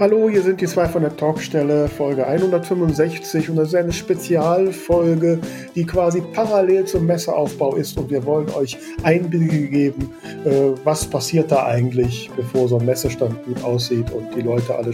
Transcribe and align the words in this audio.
Hallo, 0.00 0.28
hier 0.28 0.42
sind 0.42 0.60
die 0.60 0.66
zwei 0.66 0.88
von 0.88 1.02
der 1.02 1.16
Talkstelle, 1.16 1.86
Folge 1.86 2.26
165 2.26 3.48
und 3.48 3.56
das 3.56 3.68
ist 3.68 3.74
eine 3.76 3.92
Spezialfolge, 3.92 5.38
die 5.76 5.86
quasi 5.86 6.20
parallel 6.20 6.84
zum 6.84 7.06
Messeaufbau 7.06 7.76
ist 7.76 7.96
und 7.96 8.10
wir 8.10 8.24
wollen 8.26 8.50
euch 8.50 8.76
Einblicke 9.04 9.68
geben, 9.68 10.10
äh, 10.44 10.72
was 10.82 11.06
passiert 11.06 11.52
da 11.52 11.66
eigentlich, 11.66 12.28
bevor 12.34 12.66
so 12.66 12.78
ein 12.78 12.86
Messestand 12.86 13.44
gut 13.44 13.62
aussieht 13.62 14.10
und 14.10 14.34
die 14.34 14.40
Leute 14.40 14.74
alle 14.74 14.90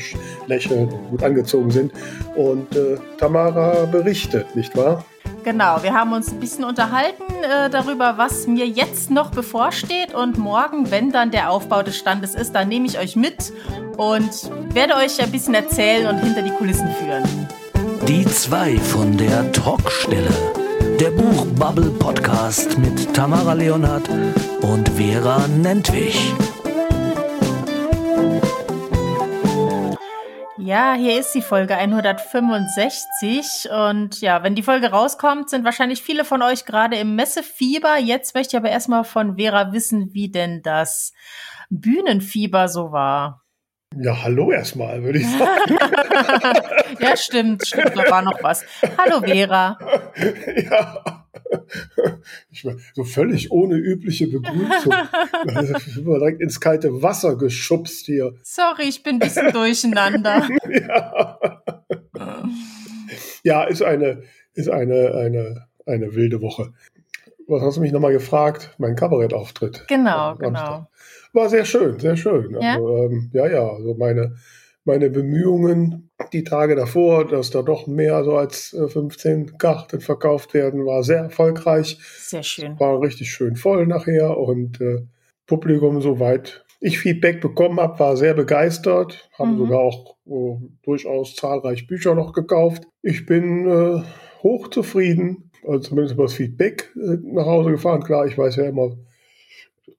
lächeln 0.46 0.91
und 0.91 1.11
gut 1.11 1.23
angezogen 1.23 1.71
sind. 1.71 1.93
Und 2.37 2.77
äh, 2.77 2.96
Tamara 3.17 3.87
berichtet, 3.87 4.55
nicht 4.55 4.77
wahr? 4.77 5.03
Genau, 5.43 5.82
wir 5.82 5.95
haben 5.95 6.12
uns 6.12 6.30
ein 6.30 6.38
bisschen 6.38 6.64
unterhalten 6.64 7.25
äh, 7.43 7.70
darüber, 7.70 8.18
was 8.18 8.46
mir 8.46 8.66
jetzt 8.66 9.11
noch 9.11 9.30
bevorsteht. 9.30 10.14
Und 10.14 10.36
morgen, 10.36 10.90
wenn 10.90 11.11
dann 11.11 11.30
der 11.30 11.50
Aufbau 11.50 11.82
des 11.82 11.96
Standes 11.96 12.34
ist, 12.34 12.52
dann 12.52 12.68
nehme 12.68 12.86
ich 12.86 12.98
euch 12.98 13.16
mit 13.16 13.53
und 13.96 14.50
werde 14.75 14.96
euch 14.96 15.21
ein 15.22 15.30
bisschen 15.30 15.54
erzählen 15.54 16.08
und 16.08 16.18
hinter 16.18 16.43
die 16.43 16.50
Kulissen 16.50 16.89
führen. 16.90 17.49
Die 18.07 18.25
zwei 18.26 18.76
von 18.79 19.16
der 19.16 19.50
Talkstelle. 19.53 20.30
Der 21.00 21.11
Buchbubble 21.11 21.91
Podcast 21.91 22.77
mit 22.77 23.14
Tamara 23.14 23.54
Leonhardt 23.54 24.11
und 24.61 24.88
Vera 24.91 25.46
Nentwich. 25.49 26.35
Ja, 30.70 30.94
hier 30.94 31.18
ist 31.18 31.34
die 31.34 31.42
Folge 31.42 31.76
165 31.76 33.69
und 33.72 34.20
ja, 34.20 34.44
wenn 34.44 34.55
die 34.55 34.62
Folge 34.62 34.92
rauskommt, 34.92 35.50
sind 35.50 35.64
wahrscheinlich 35.64 36.00
viele 36.00 36.24
von 36.24 36.42
euch 36.42 36.64
gerade 36.64 36.94
im 36.94 37.16
Messefieber. 37.16 37.98
Jetzt 37.98 38.36
möchte 38.36 38.55
ich 38.55 38.56
aber 38.56 38.70
erstmal 38.70 39.02
von 39.02 39.36
Vera 39.36 39.72
wissen, 39.72 40.14
wie 40.14 40.30
denn 40.30 40.62
das 40.62 41.12
Bühnenfieber 41.70 42.69
so 42.69 42.92
war. 42.92 43.42
Ja, 43.97 44.22
hallo 44.22 44.53
erstmal, 44.53 45.03
würde 45.03 45.19
ich 45.19 45.27
sagen. 45.27 45.77
ja, 47.00 47.17
stimmt, 47.17 47.67
stimmt, 47.67 47.97
da 47.97 48.08
war 48.08 48.22
noch 48.22 48.41
was. 48.41 48.64
Hallo 48.96 49.20
Vera. 49.20 49.77
ja. 50.56 51.27
Ich 52.50 52.64
war 52.64 52.77
so 52.94 53.02
völlig 53.02 53.50
ohne 53.50 53.74
übliche 53.74 54.28
Begrüßung. 54.28 54.94
Ich 55.86 55.94
bin 55.96 56.05
direkt 56.05 56.41
ins 56.41 56.61
kalte 56.61 57.02
Wasser 57.02 57.36
geschubst 57.36 58.06
hier. 58.06 58.34
Sorry, 58.42 58.84
ich 58.88 59.02
bin 59.02 59.16
ein 59.16 59.18
bisschen 59.18 59.52
durcheinander. 59.52 60.48
ja. 60.68 61.38
ja, 63.42 63.64
ist 63.64 63.83
eine, 63.83 64.22
ist 64.55 64.68
eine, 64.68 65.14
eine, 65.14 65.66
eine 65.86 66.14
wilde 66.14 66.41
Woche. 66.41 66.72
Was 67.50 67.62
hast 67.62 67.78
du 67.78 67.80
mich 67.80 67.90
nochmal 67.90 68.12
gefragt? 68.12 68.76
Mein 68.78 68.94
Kabarettauftritt. 68.94 69.84
Genau, 69.88 70.36
genau. 70.36 70.86
War 71.32 71.48
sehr 71.48 71.64
schön, 71.64 71.98
sehr 71.98 72.16
schön. 72.16 72.56
Ja, 72.60 72.74
also, 72.74 72.96
ähm, 72.96 73.30
ja, 73.32 73.48
ja, 73.48 73.68
also 73.68 73.94
meine, 73.94 74.36
meine 74.84 75.10
Bemühungen 75.10 76.10
die 76.32 76.44
Tage 76.44 76.76
davor, 76.76 77.26
dass 77.26 77.50
da 77.50 77.62
doch 77.62 77.88
mehr 77.88 78.22
so 78.22 78.36
als 78.36 78.76
15 78.88 79.48
äh, 79.48 79.52
Karten 79.58 80.00
verkauft 80.00 80.54
werden, 80.54 80.86
war 80.86 81.02
sehr 81.02 81.22
erfolgreich. 81.24 81.98
Sehr 82.20 82.44
schön. 82.44 82.78
War 82.78 83.00
richtig 83.00 83.32
schön 83.32 83.56
voll 83.56 83.84
nachher 83.84 84.38
und 84.38 84.80
äh, 84.80 85.00
Publikum 85.48 86.00
soweit 86.00 86.64
ich 86.78 87.00
Feedback 87.00 87.40
bekommen 87.40 87.80
habe, 87.80 87.98
war 87.98 88.16
sehr 88.16 88.34
begeistert, 88.34 89.28
haben 89.36 89.54
mhm. 89.54 89.58
sogar 89.58 89.80
auch 89.80 90.16
äh, 90.26 90.56
durchaus 90.84 91.34
zahlreich 91.34 91.88
Bücher 91.88 92.14
noch 92.14 92.32
gekauft. 92.32 92.84
Ich 93.02 93.26
bin 93.26 93.68
äh, 93.68 94.02
hochzufrieden, 94.44 95.49
also 95.66 95.78
zumindest 95.80 96.19
was 96.19 96.34
Feedback 96.34 96.92
äh, 96.97 97.16
nach 97.22 97.47
Hause 97.47 97.70
gefahren. 97.70 98.03
Klar, 98.03 98.27
ich 98.27 98.36
weiß 98.36 98.56
ja 98.56 98.64
immer, 98.64 98.97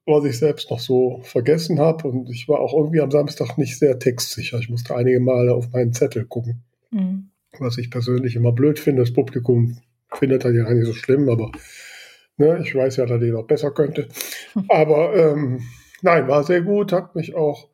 was 0.06 0.24
ich 0.24 0.38
selbst 0.38 0.70
noch 0.70 0.80
so 0.80 1.20
vergessen 1.22 1.78
habe. 1.78 2.08
Und 2.08 2.30
ich 2.30 2.48
war 2.48 2.60
auch 2.60 2.74
irgendwie 2.74 3.00
am 3.00 3.10
Samstag 3.10 3.56
nicht 3.58 3.78
sehr 3.78 3.98
textsicher. 3.98 4.58
Ich 4.58 4.68
musste 4.68 4.96
einige 4.96 5.20
Male 5.20 5.54
auf 5.54 5.70
meinen 5.72 5.92
Zettel 5.92 6.24
gucken. 6.24 6.62
Mhm. 6.90 7.28
Was 7.58 7.78
ich 7.78 7.90
persönlich 7.90 8.36
immer 8.36 8.52
blöd 8.52 8.78
finde. 8.78 9.02
Das 9.02 9.12
Publikum 9.12 9.78
findet 10.14 10.44
das 10.44 10.54
ja 10.54 10.72
nicht 10.72 10.86
so 10.86 10.92
schlimm, 10.92 11.28
aber 11.28 11.52
ne, 12.36 12.60
ich 12.62 12.74
weiß 12.74 12.96
ja, 12.96 13.06
dass 13.06 13.22
ich 13.22 13.32
noch 13.32 13.46
besser 13.46 13.70
könnte. 13.70 14.08
Aber 14.68 15.14
ähm, 15.14 15.62
nein, 16.02 16.28
war 16.28 16.44
sehr 16.44 16.62
gut, 16.62 16.92
hat 16.92 17.14
mich 17.14 17.34
auch 17.34 17.68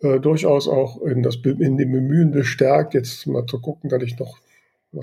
äh, 0.00 0.18
durchaus 0.18 0.68
auch 0.68 1.00
in, 1.02 1.22
das, 1.22 1.36
in 1.44 1.76
dem 1.76 1.92
Bemühen 1.92 2.30
bestärkt, 2.30 2.94
jetzt 2.94 3.26
mal 3.26 3.46
zu 3.46 3.60
gucken, 3.60 3.88
dass 3.90 4.02
ich 4.02 4.18
noch 4.18 4.38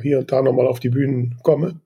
hier 0.02 0.20
und 0.20 0.32
da 0.32 0.42
nochmal 0.42 0.68
auf 0.68 0.80
die 0.80 0.90
Bühnen 0.90 1.38
komme. 1.42 1.80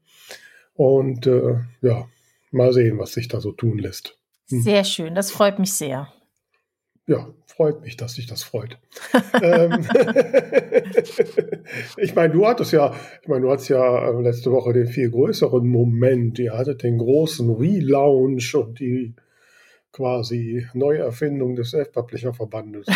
Und 0.76 1.28
äh, 1.28 1.60
ja, 1.82 2.08
mal 2.52 2.74
sehen, 2.74 2.98
was 2.98 3.14
sich 3.14 3.28
da 3.28 3.40
so 3.40 3.52
tun 3.52 3.78
lässt. 3.78 4.18
Hm. 4.50 4.62
Sehr 4.62 4.84
schön, 4.84 5.16
das 5.16 5.32
freut 5.32 5.60
mich 5.60 5.74
sehr. 5.74 6.12
Ja, 7.06 7.28
freut 7.48 7.82
mich, 7.82 7.98
dass 7.98 8.16
sich 8.16 8.28
das 8.28 8.44
freut. 8.44 8.78
Ähm, 9.42 9.86
ich 11.98 12.16
meine, 12.16 12.32
du 12.32 12.48
hattest 12.48 12.72
ja, 12.72 12.96
ich 13.22 13.28
meine, 13.28 13.42
du 13.42 13.52
hattest 13.52 13.70
ja 13.70 14.10
äh, 14.10 14.22
letzte 14.22 14.52
Woche 14.52 14.74
den 14.74 14.88
viel 14.88 15.10
größeren 15.10 15.68
Moment. 15.68 16.40
Ihr 16.40 16.54
hattet 16.54 16.84
den 16.84 17.00
großen 17.00 17.50
Relaunch 17.50 18.56
und 18.56 18.80
die 18.80 19.16
quasi 19.92 20.68
Neuerfindung 20.74 21.56
des 21.56 21.72
Self-Publisher-Verbandes. 21.72 22.88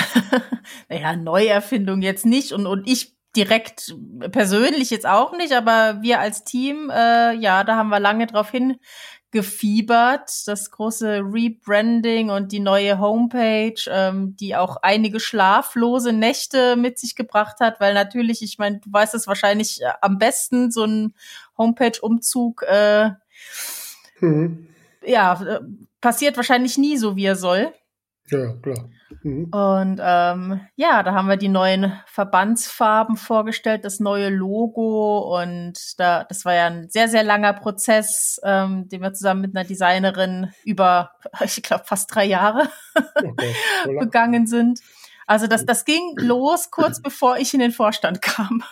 naja, 0.90 1.16
Neuerfindung 1.16 2.02
jetzt 2.02 2.26
nicht 2.26 2.54
und, 2.54 2.66
und 2.66 2.88
ich 2.88 3.17
direkt 3.38 3.96
persönlich 4.32 4.90
jetzt 4.90 5.06
auch 5.06 5.38
nicht, 5.38 5.54
aber 5.54 6.02
wir 6.02 6.20
als 6.20 6.44
Team, 6.44 6.90
äh, 6.90 7.34
ja, 7.34 7.64
da 7.64 7.76
haben 7.76 7.90
wir 7.90 8.00
lange 8.00 8.26
drauf 8.26 8.50
hin 8.50 8.78
gefiebert, 9.32 10.48
das 10.48 10.72
große 10.72 11.20
Rebranding 11.20 12.30
und 12.30 12.52
die 12.52 12.62
neue 12.62 12.98
Homepage, 13.00 13.80
ähm, 13.88 14.36
die 14.38 14.56
auch 14.56 14.78
einige 14.82 15.20
schlaflose 15.20 16.14
Nächte 16.14 16.76
mit 16.76 16.98
sich 16.98 17.16
gebracht 17.16 17.60
hat, 17.60 17.80
weil 17.80 17.94
natürlich, 17.94 18.42
ich 18.42 18.58
meine, 18.58 18.80
du 18.80 18.92
weißt 18.92 19.14
es 19.14 19.28
wahrscheinlich 19.28 19.82
äh, 19.82 19.92
am 20.02 20.18
besten, 20.18 20.72
so 20.72 20.86
ein 20.86 21.14
Homepage-Umzug, 21.58 22.64
äh, 22.68 23.12
mhm. 24.22 24.70
ja, 25.06 25.40
äh, 25.44 25.60
passiert 26.02 26.38
wahrscheinlich 26.38 26.78
nie 26.78 26.98
so, 26.98 27.16
wie 27.16 27.26
er 27.26 27.36
soll. 27.36 27.74
Ja, 28.30 28.54
klar. 28.62 28.90
Mhm. 29.24 29.46
Und 29.52 30.02
ähm, 30.02 30.62
ja, 30.76 31.02
da 31.04 31.14
haben 31.14 31.30
wir 31.30 31.38
die 31.38 31.48
neuen 31.48 31.94
Verbandsfarben 32.08 33.16
vorgestellt, 33.16 33.86
das 33.86 34.00
neue 34.00 34.30
Logo 34.30 35.40
und 35.40 36.00
da, 36.00 36.26
das 36.26 36.44
war 36.44 36.54
ja 36.54 36.68
ein 36.68 36.90
sehr, 36.90 37.08
sehr 37.08 37.24
langer 37.24 37.54
Prozess, 37.54 38.40
ähm, 38.44 38.90
den 38.90 39.02
wir 39.02 39.14
zusammen 39.14 39.42
mit 39.42 39.56
einer 39.56 39.66
Designerin 39.66 40.52
über, 40.66 41.12
ich 41.44 41.64
glaube, 41.64 41.86
fast 41.86 42.14
drei 42.14 42.26
Jahre 42.26 42.70
okay, 43.16 43.56
begangen 44.00 44.46
sind. 44.46 44.82
Also 45.26 45.48
das, 45.48 45.66
das 45.66 45.86
ging 45.86 46.16
los 46.18 46.70
kurz 46.72 47.02
bevor 47.04 47.38
ich 47.38 47.54
in 47.54 47.60
den 47.62 47.72
Vorstand 47.72 48.22
kam. 48.22 48.64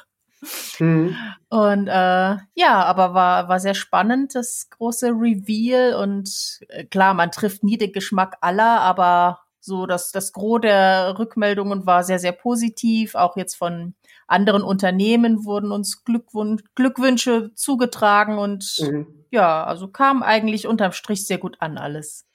Mhm. 0.79 1.15
Und 1.49 1.88
äh, 1.88 2.38
ja, 2.53 2.83
aber 2.83 3.13
war, 3.13 3.47
war 3.47 3.59
sehr 3.59 3.73
spannend, 3.73 4.35
das 4.35 4.69
große 4.69 5.07
Reveal. 5.07 5.95
Und 5.95 6.59
äh, 6.69 6.85
klar, 6.85 7.13
man 7.13 7.31
trifft 7.31 7.63
nie 7.63 7.77
den 7.77 7.94
Geschmack 7.94 8.38
aller, 8.41 8.81
aber 8.81 9.44
so, 9.65 9.85
dass 9.85 10.11
das 10.11 10.31
Gros 10.31 10.61
der 10.61 11.15
Rückmeldungen 11.17 11.85
war 11.85 12.03
sehr, 12.03 12.19
sehr 12.19 12.31
positiv. 12.31 13.15
Auch 13.15 13.35
jetzt 13.35 13.55
von 13.55 13.95
anderen 14.27 14.63
Unternehmen 14.63 15.45
wurden 15.45 15.71
uns 15.71 16.03
Glückwun 16.03 16.61
Glückwünsche 16.75 17.51
zugetragen 17.55 18.37
und 18.37 18.77
mhm. 18.79 19.07
ja, 19.31 19.63
also 19.63 19.87
kam 19.87 20.23
eigentlich 20.23 20.67
unterm 20.67 20.91
Strich 20.91 21.27
sehr 21.27 21.37
gut 21.37 21.57
an 21.59 21.77
alles. 21.77 22.25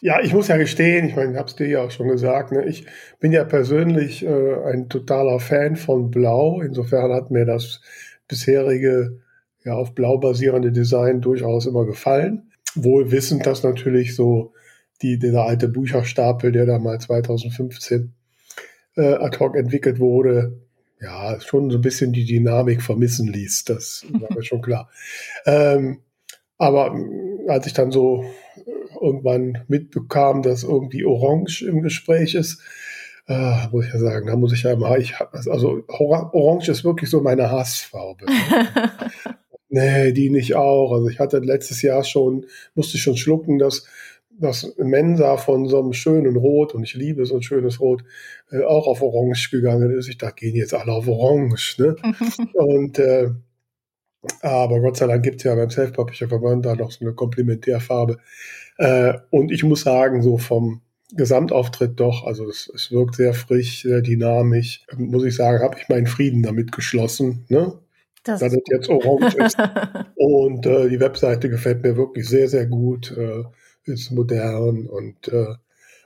Ja, 0.00 0.20
ich 0.20 0.32
muss 0.32 0.48
ja 0.48 0.56
gestehen, 0.56 1.08
ich 1.08 1.16
meine, 1.16 1.32
ich 1.32 1.38
habe 1.38 1.48
es 1.48 1.56
dir 1.56 1.66
ja 1.66 1.82
auch 1.82 1.90
schon 1.90 2.08
gesagt, 2.08 2.52
ne, 2.52 2.64
ich 2.64 2.86
bin 3.20 3.32
ja 3.32 3.44
persönlich 3.44 4.24
äh, 4.24 4.54
ein 4.64 4.88
totaler 4.88 5.40
Fan 5.40 5.76
von 5.76 6.10
Blau. 6.10 6.60
Insofern 6.60 7.12
hat 7.12 7.30
mir 7.30 7.44
das 7.44 7.80
bisherige, 8.28 9.20
ja, 9.64 9.74
auf 9.74 9.94
Blau 9.94 10.18
basierende 10.18 10.72
Design 10.72 11.20
durchaus 11.20 11.66
immer 11.66 11.84
gefallen. 11.84 12.52
Wohl 12.74 13.10
wissend, 13.10 13.46
dass 13.46 13.62
natürlich 13.62 14.14
so 14.14 14.52
die, 15.02 15.18
dieser 15.18 15.44
alte 15.44 15.68
Bücherstapel, 15.68 16.52
der 16.52 16.66
da 16.66 16.78
mal 16.78 17.00
2015 17.00 18.12
äh, 18.96 19.14
ad 19.14 19.38
hoc 19.38 19.56
entwickelt 19.56 20.00
wurde, 20.00 20.60
ja, 21.00 21.40
schon 21.40 21.70
so 21.70 21.78
ein 21.78 21.82
bisschen 21.82 22.12
die 22.12 22.24
Dynamik 22.24 22.82
vermissen 22.82 23.32
ließ. 23.32 23.64
Das 23.64 24.04
war 24.10 24.32
mir 24.34 24.42
schon 24.42 24.62
klar. 24.62 24.90
Ähm, 25.46 26.00
aber 26.58 26.94
äh, 26.94 27.48
als 27.48 27.66
ich 27.66 27.72
dann 27.72 27.92
so 27.92 28.24
äh, 28.56 28.60
irgendwann 29.00 29.64
mitbekam, 29.68 30.42
dass 30.42 30.64
irgendwie 30.64 31.04
Orange 31.04 31.62
im 31.62 31.82
Gespräch 31.82 32.34
ist, 32.34 32.60
äh, 33.28 33.68
muss 33.70 33.86
ich 33.86 33.92
ja 33.92 33.98
sagen, 33.98 34.26
da 34.26 34.36
muss 34.36 34.52
ich 34.52 34.64
ja 34.64 34.72
immer, 34.72 34.98
ich 34.98 35.18
hab, 35.18 35.34
also 35.34 35.84
Orange 35.86 36.70
ist 36.70 36.84
wirklich 36.84 37.10
so 37.10 37.20
meine 37.20 37.50
Hassfarbe. 37.50 38.26
nee, 39.68 40.12
die 40.12 40.30
nicht 40.30 40.56
auch. 40.56 40.92
Also 40.92 41.08
ich 41.08 41.20
hatte 41.20 41.38
letztes 41.38 41.82
Jahr 41.82 42.02
schon, 42.04 42.46
musste 42.74 42.98
schon 42.98 43.16
schlucken, 43.16 43.58
dass 43.58 43.86
das 44.38 44.74
Mensa 44.78 45.36
von 45.36 45.68
so 45.68 45.80
einem 45.80 45.92
schönen 45.92 46.36
Rot, 46.36 46.74
und 46.74 46.82
ich 46.84 46.94
liebe 46.94 47.26
so 47.26 47.36
ein 47.36 47.42
schönes 47.42 47.80
Rot, 47.80 48.04
äh, 48.50 48.62
auch 48.62 48.86
auf 48.86 49.02
Orange 49.02 49.50
gegangen 49.50 49.90
ist. 49.90 50.08
Ich 50.08 50.18
dachte, 50.18 50.36
gehen 50.36 50.56
jetzt 50.56 50.74
alle 50.74 50.92
auf 50.92 51.08
Orange. 51.08 51.76
Ne? 51.78 51.96
und 52.54 52.98
äh, 52.98 53.30
aber 54.42 54.80
Gott 54.80 54.96
sei 54.96 55.06
Dank 55.06 55.22
gibt 55.22 55.36
es 55.36 55.44
ja 55.44 55.54
beim 55.54 55.70
Self-Publisher 55.70 56.28
Verband 56.28 56.66
da 56.66 56.74
noch 56.74 56.90
so 56.90 57.04
eine 57.04 57.14
Komplementärfarbe. 57.14 58.18
Äh, 58.78 59.14
und 59.30 59.52
ich 59.52 59.62
muss 59.62 59.82
sagen, 59.82 60.22
so 60.22 60.38
vom, 60.38 60.82
Gesamtauftritt 61.12 61.98
doch. 61.98 62.24
Also 62.24 62.48
es, 62.48 62.70
es 62.74 62.92
wirkt 62.92 63.16
sehr 63.16 63.34
frisch, 63.34 63.82
sehr 63.82 64.02
dynamisch. 64.02 64.84
Muss 64.96 65.24
ich 65.24 65.36
sagen, 65.36 65.62
habe 65.62 65.76
ich 65.78 65.88
meinen 65.88 66.06
Frieden 66.06 66.42
damit 66.42 66.72
geschlossen. 66.72 67.44
Ne? 67.48 67.78
Das 68.24 68.40
dass 68.40 68.52
es 68.52 68.62
jetzt 68.70 68.88
orange 68.88 69.34
ist. 69.36 69.56
Und 70.16 70.66
äh, 70.66 70.88
die 70.88 71.00
Webseite 71.00 71.48
gefällt 71.48 71.82
mir 71.82 71.96
wirklich 71.96 72.28
sehr, 72.28 72.48
sehr 72.48 72.66
gut. 72.66 73.16
Äh, 73.16 73.44
ist 73.88 74.10
modern 74.10 74.86
und, 74.86 75.28
äh, 75.28 75.54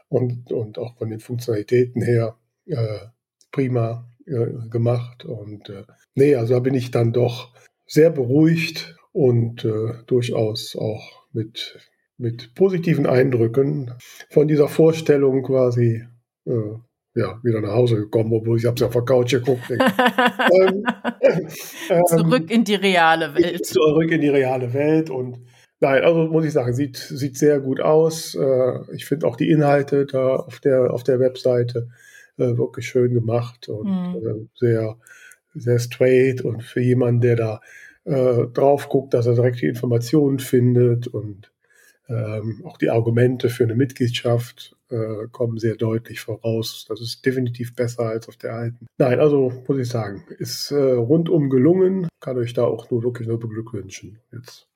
und, 0.08 0.52
und 0.52 0.78
auch 0.78 0.96
von 0.96 1.10
den 1.10 1.20
Funktionalitäten 1.20 2.02
her 2.02 2.36
äh, 2.66 2.98
prima 3.50 4.08
äh, 4.26 4.68
gemacht. 4.70 5.24
Und 5.24 5.68
äh, 5.68 5.84
nee, 6.14 6.34
also 6.34 6.54
da 6.54 6.60
bin 6.60 6.74
ich 6.74 6.90
dann 6.90 7.12
doch 7.12 7.52
sehr 7.86 8.10
beruhigt 8.10 8.96
und 9.12 9.64
äh, 9.64 9.94
durchaus 10.06 10.76
auch 10.76 11.26
mit, 11.32 11.78
mit 12.16 12.54
positiven 12.54 13.06
Eindrücken 13.06 13.92
von 14.30 14.48
dieser 14.48 14.68
Vorstellung 14.68 15.42
quasi 15.42 16.04
äh, 16.46 16.74
ja, 17.14 17.38
wieder 17.42 17.60
nach 17.60 17.72
Hause 17.72 17.96
gekommen, 17.96 18.32
obwohl 18.32 18.56
ich 18.58 18.64
habe 18.64 18.74
es 18.74 18.80
ja 18.80 18.86
auf 18.86 18.92
der 18.94 19.02
Couch 19.02 19.32
geguckt. 19.32 19.64
ähm, 19.70 20.84
ähm, 21.90 22.02
zurück 22.06 22.50
in 22.50 22.64
die 22.64 22.74
reale 22.74 23.34
Welt. 23.34 23.66
Zurück 23.66 24.10
in 24.10 24.20
die 24.20 24.28
reale 24.28 24.72
Welt 24.72 25.10
und 25.10 25.38
nein, 25.82 26.04
also 26.04 26.28
muss 26.28 26.44
ich 26.44 26.52
sagen, 26.52 26.72
sieht, 26.72 26.96
sieht 26.96 27.36
sehr 27.36 27.60
gut 27.60 27.80
aus. 27.80 28.34
Äh, 28.34 28.94
ich 28.94 29.04
finde 29.04 29.26
auch 29.26 29.36
die 29.36 29.50
Inhalte 29.50 30.06
da 30.06 30.36
auf 30.36 30.60
der, 30.60 30.94
auf 30.94 31.02
der 31.02 31.20
Webseite 31.20 31.88
äh, 32.38 32.56
wirklich 32.56 32.88
schön 32.88 33.12
gemacht 33.12 33.68
und 33.68 33.86
mhm. 33.86 34.26
äh, 34.26 34.48
sehr, 34.54 34.96
sehr 35.54 35.78
straight 35.78 36.40
und 36.40 36.62
für 36.62 36.80
jemanden, 36.80 37.20
der 37.20 37.36
da 37.36 37.60
äh, 38.04 38.46
drauf 38.46 38.88
guckt, 38.88 39.12
dass 39.12 39.26
er 39.26 39.34
direkt 39.34 39.60
die 39.60 39.66
Informationen 39.66 40.38
findet 40.38 41.08
und 41.08 41.52
ähm, 42.08 42.62
auch 42.64 42.78
die 42.78 42.90
Argumente 42.90 43.48
für 43.48 43.64
eine 43.64 43.74
Mitgliedschaft 43.74 44.76
äh, 44.88 45.26
kommen 45.30 45.58
sehr 45.58 45.76
deutlich 45.76 46.20
voraus. 46.20 46.84
Das 46.88 47.00
ist 47.00 47.24
definitiv 47.24 47.74
besser 47.74 48.06
als 48.06 48.28
auf 48.28 48.36
der 48.36 48.54
alten. 48.54 48.86
Nein, 48.98 49.18
also 49.18 49.52
muss 49.66 49.78
ich 49.78 49.88
sagen, 49.88 50.24
ist 50.38 50.70
äh, 50.70 50.76
rundum 50.76 51.48
gelungen. 51.50 52.08
Kann 52.20 52.38
euch 52.38 52.54
da 52.54 52.64
auch 52.64 52.90
nur 52.90 53.02
wirklich 53.02 53.28
nur 53.28 53.38
beglückwünschen. 53.38 54.18
Jetzt 54.32 54.68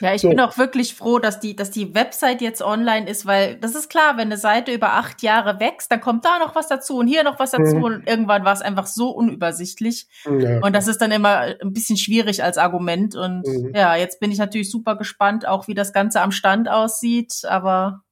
ja, 0.00 0.14
ich 0.14 0.22
so. 0.22 0.28
bin 0.28 0.40
auch 0.40 0.58
wirklich 0.58 0.94
froh, 0.94 1.18
dass 1.18 1.40
die, 1.40 1.56
dass 1.56 1.70
die 1.70 1.94
Website 1.94 2.40
jetzt 2.40 2.62
online 2.62 3.08
ist, 3.08 3.26
weil 3.26 3.56
das 3.56 3.74
ist 3.74 3.88
klar, 3.88 4.16
wenn 4.16 4.28
eine 4.28 4.36
Seite 4.36 4.72
über 4.72 4.92
acht 4.92 5.22
Jahre 5.22 5.60
wächst, 5.60 5.90
dann 5.90 6.00
kommt 6.00 6.24
da 6.24 6.38
noch 6.38 6.54
was 6.54 6.68
dazu 6.68 6.98
und 6.98 7.06
hier 7.06 7.24
noch 7.24 7.38
was 7.38 7.50
dazu 7.50 7.76
mhm. 7.76 7.84
und 7.84 8.08
irgendwann 8.08 8.44
war 8.44 8.52
es 8.52 8.62
einfach 8.62 8.86
so 8.86 9.10
unübersichtlich. 9.10 10.08
Ja. 10.24 10.60
Und 10.60 10.74
das 10.74 10.88
ist 10.88 11.00
dann 11.00 11.10
immer 11.10 11.54
ein 11.60 11.72
bisschen 11.72 11.96
schwierig 11.96 12.42
als 12.42 12.58
Argument. 12.58 13.16
Und 13.16 13.46
mhm. 13.46 13.72
ja, 13.74 13.96
jetzt 13.96 14.20
bin 14.20 14.30
ich 14.30 14.38
natürlich 14.38 14.70
super 14.70 14.96
gespannt, 14.96 15.46
auch 15.46 15.68
wie 15.68 15.74
das 15.74 15.92
Ganze 15.92 16.20
am 16.20 16.30
Stand 16.30 16.68
aussieht, 16.68 17.42
aber 17.48 18.02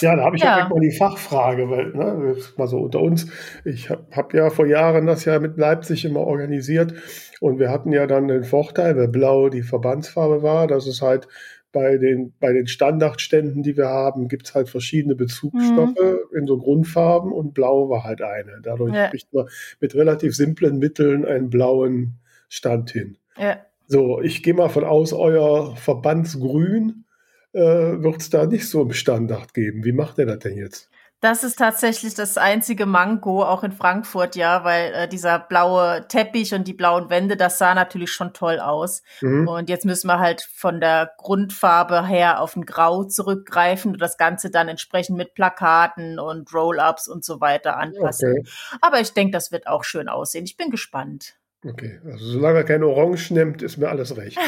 ja, 0.00 0.16
da 0.16 0.24
habe 0.24 0.36
ich 0.36 0.42
ja, 0.42 0.60
ja 0.60 0.68
mal 0.68 0.80
die 0.80 0.96
Fachfrage, 0.96 1.68
weil, 1.68 1.92
ne, 1.92 2.34
mal 2.56 2.66
so 2.66 2.78
unter 2.78 3.00
uns, 3.00 3.26
ich 3.64 3.90
habe 3.90 4.06
hab 4.10 4.32
ja 4.32 4.48
vor 4.48 4.66
Jahren 4.66 5.06
das 5.06 5.26
ja 5.26 5.38
mit 5.38 5.58
Leipzig 5.58 6.06
immer 6.06 6.20
organisiert 6.20 6.94
und 7.40 7.58
wir 7.58 7.70
hatten 7.70 7.92
ja 7.92 8.06
dann 8.06 8.28
den 8.28 8.44
Vorteil, 8.44 8.96
weil 8.96 9.08
Blau 9.08 9.48
die 9.48 9.62
Verbandsfarbe 9.62 10.42
war, 10.42 10.66
dass 10.66 10.86
es 10.86 11.02
halt 11.02 11.28
bei 11.72 11.98
den, 11.98 12.32
bei 12.40 12.52
den 12.52 12.66
Standardständen, 12.66 13.62
die 13.62 13.76
wir 13.76 13.88
haben, 13.88 14.28
gibt 14.28 14.46
es 14.46 14.54
halt 14.54 14.70
verschiedene 14.70 15.14
Bezugsstoffe 15.14 16.00
mhm. 16.00 16.38
in 16.38 16.46
so 16.46 16.56
Grundfarben 16.56 17.32
und 17.32 17.52
Blau 17.52 17.90
war 17.90 18.02
halt 18.04 18.22
eine. 18.22 18.60
Dadurch 18.62 18.94
ja. 18.94 19.10
kriegt 19.10 19.32
man 19.34 19.46
mit 19.80 19.94
relativ 19.94 20.34
simplen 20.34 20.78
Mitteln 20.78 21.26
einen 21.26 21.50
blauen 21.50 22.18
Stand 22.48 22.92
hin. 22.92 23.18
Ja. 23.36 23.58
So, 23.86 24.20
ich 24.22 24.42
gehe 24.42 24.54
mal 24.54 24.68
von 24.68 24.84
aus, 24.84 25.12
euer 25.12 25.76
Verbandsgrün 25.76 27.04
äh, 27.52 27.60
wird 27.60 28.22
es 28.22 28.30
da 28.30 28.46
nicht 28.46 28.68
so 28.68 28.82
im 28.82 28.92
Standard 28.92 29.52
geben. 29.52 29.84
Wie 29.84 29.92
macht 29.92 30.18
ihr 30.18 30.26
das 30.26 30.38
denn 30.38 30.56
jetzt? 30.56 30.90
Das 31.20 31.44
ist 31.44 31.58
tatsächlich 31.58 32.14
das 32.14 32.36
einzige 32.36 32.84
Manko, 32.84 33.42
auch 33.42 33.64
in 33.64 33.72
Frankfurt, 33.72 34.36
ja, 34.36 34.64
weil 34.64 34.92
äh, 34.92 35.08
dieser 35.08 35.38
blaue 35.38 36.06
Teppich 36.08 36.52
und 36.52 36.68
die 36.68 36.74
blauen 36.74 37.08
Wände, 37.08 37.38
das 37.38 37.56
sah 37.56 37.74
natürlich 37.74 38.12
schon 38.12 38.34
toll 38.34 38.60
aus. 38.60 39.02
Mhm. 39.22 39.48
Und 39.48 39.70
jetzt 39.70 39.86
müssen 39.86 40.08
wir 40.08 40.18
halt 40.18 40.42
von 40.42 40.78
der 40.78 41.10
Grundfarbe 41.16 42.06
her 42.06 42.40
auf 42.40 42.54
ein 42.54 42.66
Grau 42.66 43.04
zurückgreifen 43.04 43.92
und 43.92 44.00
das 44.00 44.18
Ganze 44.18 44.50
dann 44.50 44.68
entsprechend 44.68 45.16
mit 45.16 45.32
Plakaten 45.32 46.18
und 46.18 46.52
Roll-ups 46.52 47.08
und 47.08 47.24
so 47.24 47.40
weiter 47.40 47.78
anpassen. 47.78 48.32
Okay. 48.32 48.50
Aber 48.82 49.00
ich 49.00 49.14
denke, 49.14 49.32
das 49.32 49.50
wird 49.50 49.66
auch 49.68 49.84
schön 49.84 50.10
aussehen. 50.10 50.44
Ich 50.44 50.58
bin 50.58 50.70
gespannt. 50.70 51.36
Okay, 51.64 51.98
also 52.04 52.26
solange 52.26 52.58
er 52.58 52.64
kein 52.64 52.84
Orange 52.84 53.32
nimmt, 53.32 53.62
ist 53.62 53.78
mir 53.78 53.88
alles 53.88 54.16
recht. 54.18 54.38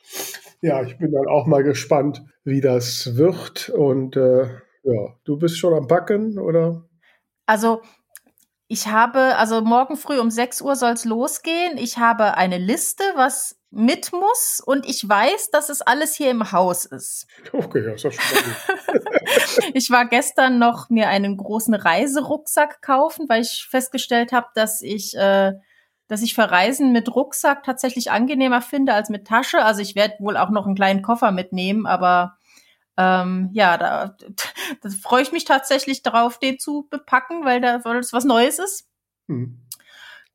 ja, 0.62 0.82
ich 0.82 0.98
bin 0.98 1.12
dann 1.12 1.26
auch 1.26 1.46
mal 1.46 1.62
gespannt, 1.62 2.22
wie 2.44 2.60
das 2.60 3.16
wird. 3.16 3.68
Und 3.70 4.16
äh, 4.16 4.44
ja, 4.82 5.16
du 5.24 5.38
bist 5.38 5.58
schon 5.58 5.74
am 5.74 5.86
Backen, 5.86 6.38
oder? 6.38 6.84
Also 7.46 7.82
ich 8.68 8.86
habe, 8.86 9.36
also 9.36 9.62
morgen 9.62 9.96
früh 9.96 10.20
um 10.20 10.30
6 10.30 10.62
Uhr 10.62 10.76
soll 10.76 10.92
es 10.92 11.04
losgehen. 11.04 11.76
Ich 11.76 11.98
habe 11.98 12.36
eine 12.36 12.58
Liste, 12.58 13.02
was 13.16 13.60
mit 13.70 14.12
muss 14.12 14.60
und 14.64 14.88
ich 14.88 15.08
weiß, 15.08 15.50
dass 15.50 15.68
es 15.68 15.80
alles 15.80 16.14
hier 16.14 16.30
im 16.30 16.52
Haus 16.52 16.84
ist. 16.84 17.26
Okay, 17.52 17.84
ja, 17.84 17.92
ist 17.92 18.02
schon 18.02 18.12
gut. 18.12 18.94
ich 19.74 19.90
war 19.90 20.06
gestern 20.06 20.58
noch 20.58 20.90
mir 20.90 21.08
einen 21.08 21.36
großen 21.36 21.74
Reiserucksack 21.74 22.82
kaufen, 22.82 23.28
weil 23.28 23.42
ich 23.42 23.66
festgestellt 23.70 24.32
habe, 24.32 24.48
dass 24.54 24.82
ich 24.82 25.16
äh, 25.16 25.52
dass 26.10 26.22
ich 26.22 26.34
Verreisen 26.34 26.90
mit 26.90 27.14
Rucksack 27.14 27.62
tatsächlich 27.62 28.10
angenehmer 28.10 28.62
finde 28.62 28.94
als 28.94 29.10
mit 29.10 29.28
Tasche. 29.28 29.64
Also 29.64 29.80
ich 29.80 29.94
werde 29.94 30.14
wohl 30.18 30.36
auch 30.36 30.50
noch 30.50 30.66
einen 30.66 30.74
kleinen 30.74 31.02
Koffer 31.02 31.30
mitnehmen, 31.30 31.86
aber 31.86 32.36
ähm, 32.96 33.48
ja, 33.52 33.78
da, 33.78 34.16
da 34.82 34.88
freue 34.90 35.22
ich 35.22 35.30
mich 35.30 35.44
tatsächlich 35.44 36.02
darauf, 36.02 36.40
den 36.40 36.58
zu 36.58 36.88
bepacken, 36.90 37.44
weil 37.44 37.60
da 37.60 37.84
weil 37.84 37.98
das 37.98 38.12
was 38.12 38.24
Neues 38.24 38.58
ist. 38.58 38.88
Hm. 39.28 39.60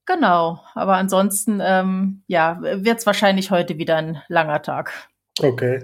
Genau, 0.05 0.61
aber 0.75 0.95
ansonsten 0.95 1.59
ähm, 1.61 2.23
ja, 2.27 2.61
wird 2.61 2.99
es 2.99 3.05
wahrscheinlich 3.05 3.51
heute 3.51 3.77
wieder 3.77 3.97
ein 3.97 4.21
langer 4.29 4.61
Tag. 4.61 4.93
Okay. 5.41 5.83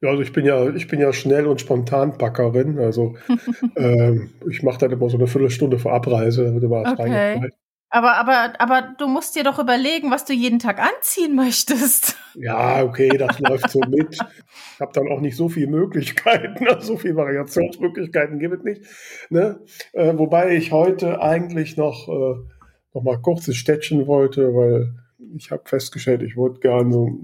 Ja, 0.00 0.08
also 0.08 0.22
ich 0.22 0.32
bin 0.32 0.44
ja, 0.44 0.70
ich 0.70 0.88
bin 0.88 0.98
ja 0.98 1.12
schnell 1.12 1.46
und 1.46 1.60
spontan 1.60 2.18
Packerin. 2.18 2.80
Also 2.80 3.14
ähm, 3.76 4.30
ich 4.50 4.64
mache 4.64 4.78
dann 4.78 4.90
immer 4.90 5.08
so 5.08 5.18
eine 5.18 5.28
Viertelstunde 5.28 5.78
vor 5.78 5.92
Abreise, 5.92 6.46
da 6.46 6.52
wird 6.52 6.64
immer 6.64 6.82
was 6.82 6.98
okay. 6.98 7.50
Aber, 7.92 8.16
aber, 8.16 8.52
aber 8.60 8.94
du 8.98 9.08
musst 9.08 9.34
dir 9.34 9.42
doch 9.42 9.58
überlegen, 9.58 10.12
was 10.12 10.24
du 10.24 10.32
jeden 10.32 10.60
Tag 10.60 10.78
anziehen 10.78 11.34
möchtest. 11.34 12.16
Ja, 12.34 12.84
okay, 12.84 13.08
das 13.18 13.38
läuft 13.40 13.68
so 13.70 13.80
mit. 13.80 14.14
Ich 14.14 14.80
habe 14.80 14.92
dann 14.94 15.08
auch 15.08 15.20
nicht 15.20 15.36
so 15.36 15.48
viele 15.48 15.66
Möglichkeiten, 15.66 16.64
so 16.80 16.96
viele 16.96 17.16
Variationsmöglichkeiten 17.16 18.38
gibt 18.38 18.58
es 18.58 18.62
nicht. 18.62 18.82
Ne? 19.28 19.60
Äh, 19.92 20.16
wobei 20.16 20.54
ich 20.54 20.70
heute 20.70 21.20
eigentlich 21.20 21.76
noch, 21.76 22.08
äh, 22.08 22.40
noch 22.94 23.02
mal 23.02 23.20
kurzes 23.20 23.56
Städtchen 23.56 24.06
wollte, 24.06 24.54
weil 24.54 24.94
ich 25.36 25.50
habe 25.50 25.62
festgestellt, 25.64 26.22
ich 26.22 26.36
wollte 26.36 26.60
gerne 26.60 26.92
so 26.92 27.18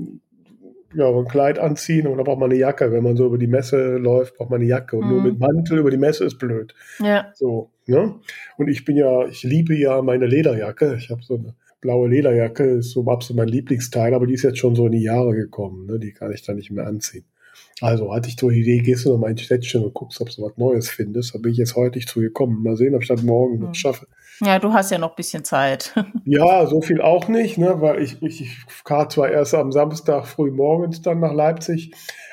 ja, 0.97 1.13
so 1.13 1.19
ein 1.19 1.29
Kleid 1.29 1.59
anziehen 1.59 2.07
und 2.07 2.17
dann 2.17 2.25
braucht 2.25 2.41
man 2.41 2.51
eine 2.51 2.59
Jacke. 2.59 2.91
Wenn 2.91 3.03
man 3.03 3.17
so 3.17 3.27
über 3.27 3.39
die 3.39 3.47
Messe 3.47 3.97
läuft, 3.97 4.37
braucht 4.37 4.51
man 4.51 4.61
eine 4.61 4.69
Jacke. 4.69 4.97
Und 4.97 5.05
mhm. 5.05 5.11
nur 5.11 5.23
mit 5.23 5.39
Mantel 5.39 5.79
über 5.79 5.91
die 5.91 5.99
Messe 5.99 6.25
ist 6.25 6.39
blöd. 6.39 6.75
Ja. 7.01 7.31
So, 7.35 7.71
ne? 7.87 8.15
Und 8.57 8.69
ich 8.69 8.85
bin 8.85 8.97
ja, 8.97 9.27
ich 9.27 9.43
liebe 9.43 9.75
ja 9.75 10.01
meine 10.01 10.27
Lederjacke. 10.27 10.97
Ich 10.99 11.11
habe 11.11 11.23
so 11.23 11.37
eine 11.37 11.55
blaue 11.83 12.09
Lederjacke, 12.09 12.65
ist 12.65 12.93
so 12.93 13.05
absolut 13.07 13.39
mein 13.39 13.49
Lieblingsteil, 13.49 14.15
aber 14.15 14.27
die 14.27 14.35
ist 14.35 14.43
jetzt 14.43 14.59
schon 14.59 14.75
so 14.75 14.87
in 14.87 14.93
die 14.93 15.03
Jahre 15.03 15.35
gekommen. 15.35 15.87
Ne? 15.87 15.99
Die 15.99 16.13
kann 16.13 16.33
ich 16.33 16.43
dann 16.43 16.57
nicht 16.57 16.71
mehr 16.71 16.87
anziehen. 16.87 17.27
Also 17.83 18.15
hatte 18.15 18.29
ich 18.29 18.37
so 18.41 18.49
die 18.49 18.61
Idee, 18.61 18.79
gehst 18.79 19.05
du 19.05 19.11
noch 19.11 19.19
mal 19.19 19.29
ein 19.29 19.37
Städtchen 19.39 19.85
und 19.85 19.93
guckst, 19.93 20.21
ob 20.21 20.31
du 20.31 20.43
was 20.43 20.57
Neues 20.57 20.89
findest. 20.89 21.35
Da 21.35 21.39
bin 21.39 21.53
ich 21.53 21.59
jetzt 21.59 21.77
heute 21.77 21.99
nicht 21.99 22.09
zugekommen. 22.09 22.63
Mal 22.63 22.77
sehen, 22.77 22.95
ob 22.95 23.03
ich 23.03 23.09
das 23.09 23.23
morgen 23.23 23.59
mhm. 23.59 23.75
schaffe. 23.75 24.07
Ja, 24.41 24.59
du 24.59 24.73
hast 24.73 24.91
ja 24.91 24.99
noch 24.99 25.11
ein 25.11 25.17
bisschen 25.17 25.45
Zeit. 25.45 25.95
ja, 26.25 26.67
so 26.67 26.81
viel 26.81 27.03
auch 27.03 27.29
nicht, 27.29 27.59
ne, 27.59 27.81
weil 27.81 28.03
ich, 28.03 28.23
ich, 28.23 28.41
ich 28.43 28.59
fahre 28.85 29.09
zwar 29.09 29.31
erst 29.31 29.55
am 29.55 29.73
Samstag 29.73 30.27
früh 30.27 30.51
morgens 30.51 31.03
dann 31.03 31.21
nach 31.21 31.33
Leipzig, 31.33 31.93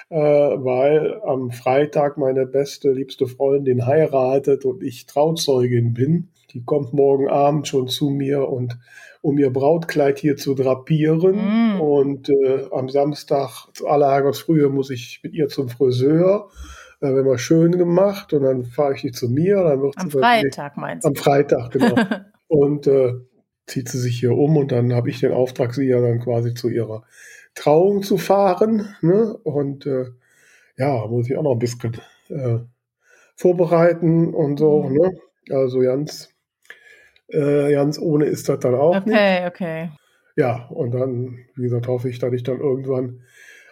äh, 0.10 0.18
weil 0.18 1.22
am 1.26 1.52
Freitag 1.52 2.18
meine 2.18 2.46
beste, 2.46 2.92
liebste 2.92 3.28
Freundin 3.28 3.86
heiratet 3.86 4.64
und 4.64 4.82
ich 4.82 5.06
Trauzeugin 5.08 5.94
bin. 5.94 6.30
Die 6.52 6.64
kommt 6.64 6.94
morgen 6.94 7.30
Abend 7.30 7.68
schon 7.68 7.88
zu 7.88 8.10
mir 8.10 8.48
und 8.48 8.78
um 9.24 9.38
ihr 9.38 9.52
Brautkleid 9.52 10.20
hier 10.20 10.36
zu 10.36 10.54
drapieren. 10.54 11.78
Mm. 11.78 11.82
Und 11.82 12.30
äh, 12.30 12.68
am 12.72 12.90
Samstag 12.90 13.70
zu 13.74 13.88
aller 13.88 14.34
Frühe 14.34 14.70
muss 14.70 14.90
ich 14.90 15.22
mit 15.24 15.34
ihr 15.34 15.48
zum 15.48 15.70
Friseur. 15.70 16.50
Da 17.00 17.16
werden 17.16 17.26
wir 17.26 17.38
schön 17.38 17.78
gemacht 17.78 18.34
und 18.34 18.44
dann 18.44 18.66
fahre 18.66 18.96
ich 18.96 19.02
die 19.02 19.12
zu 19.12 19.30
mir. 19.30 19.64
Dann 19.64 19.82
wird 19.82 19.98
am 19.98 20.12
Freitag 20.12 20.76
meinst 20.76 21.06
du? 21.06 21.08
Am 21.08 21.16
Freitag, 21.16 21.72
genau. 21.72 21.96
und 22.48 22.86
äh, 22.88 23.14
zieht 23.66 23.88
sie 23.88 24.00
sich 24.00 24.20
hier 24.20 24.34
um 24.34 24.58
und 24.58 24.74
dann 24.74 24.94
habe 24.94 25.10
ich 25.10 25.22
den 25.22 25.32
Auftrag, 25.32 25.74
sie 25.74 25.88
ja 25.88 26.02
dann 26.02 26.20
quasi 26.20 26.54
zu 26.54 26.68
ihrer 26.68 27.04
Trauung 27.56 28.04
zu 28.04 28.18
fahren. 28.18 28.94
Ne? 29.02 29.38
Und 29.44 29.86
äh, 29.86 30.08
ja, 30.78 31.08
muss 31.08 31.30
ich 31.30 31.38
auch 31.38 31.44
noch 31.44 31.54
ein 31.54 31.60
bisschen 31.60 31.94
äh, 32.28 32.60
vorbereiten 33.38 34.34
und 34.34 34.60
so. 34.60 34.84
Mhm. 34.84 34.98
Ne? 34.98 35.12
Also 35.50 35.80
ganz, 35.80 36.33
äh, 37.28 37.72
ganz 37.72 38.00
ohne 38.00 38.26
ist 38.26 38.50
das 38.50 38.60
dann 38.60 38.76
auch 38.76 38.96
okay, 38.96 39.10
nicht. 39.10 39.48
Okay, 39.48 39.48
okay. 39.48 39.92
Ja, 40.36 40.68
und 40.70 40.92
dann, 40.92 41.38
wie 41.56 41.64
gesagt, 41.64 41.88
hoffe 41.88 42.10
ich, 42.10 42.20
dass 42.20 42.34
ich 42.34 42.44
dann 42.44 42.60
irgendwann 42.60 43.22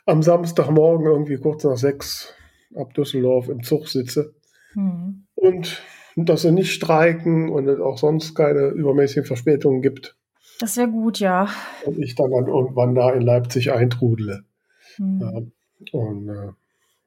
am 0.06 0.22
Samstagmorgen 0.22 1.08
irgendwie 1.08 1.38
kurz 1.38 1.64
nach 1.64 1.78
sechs 1.78 2.34
ab 2.76 2.94
Düsseldorf 2.94 3.50
im 3.50 3.64
Zug 3.64 3.88
sitze. 3.88 4.34
Mhm. 4.76 5.26
Und 5.36 5.82
dass 6.16 6.44
sie 6.44 6.52
nicht 6.52 6.74
streiken 6.74 7.50
und 7.50 7.68
es 7.68 7.80
auch 7.80 7.98
sonst 7.98 8.36
keine 8.36 8.68
übermäßigen 8.68 9.26
Verspätungen 9.26 9.82
gibt. 9.82 10.16
Das 10.60 10.78
wäre 10.78 10.90
gut, 10.90 11.20
ja. 11.20 11.48
Und 11.86 11.98
ich 12.00 12.16
dann, 12.16 12.32
dann 12.32 12.48
irgendwann 12.48 12.94
da 12.94 13.12
in 13.12 13.22
Leipzig 13.22 13.72
eintrudele. 13.72 14.44
Mhm. 14.98 15.22
Ja, 15.22 16.00
und 16.00 16.30
äh, 16.30 16.52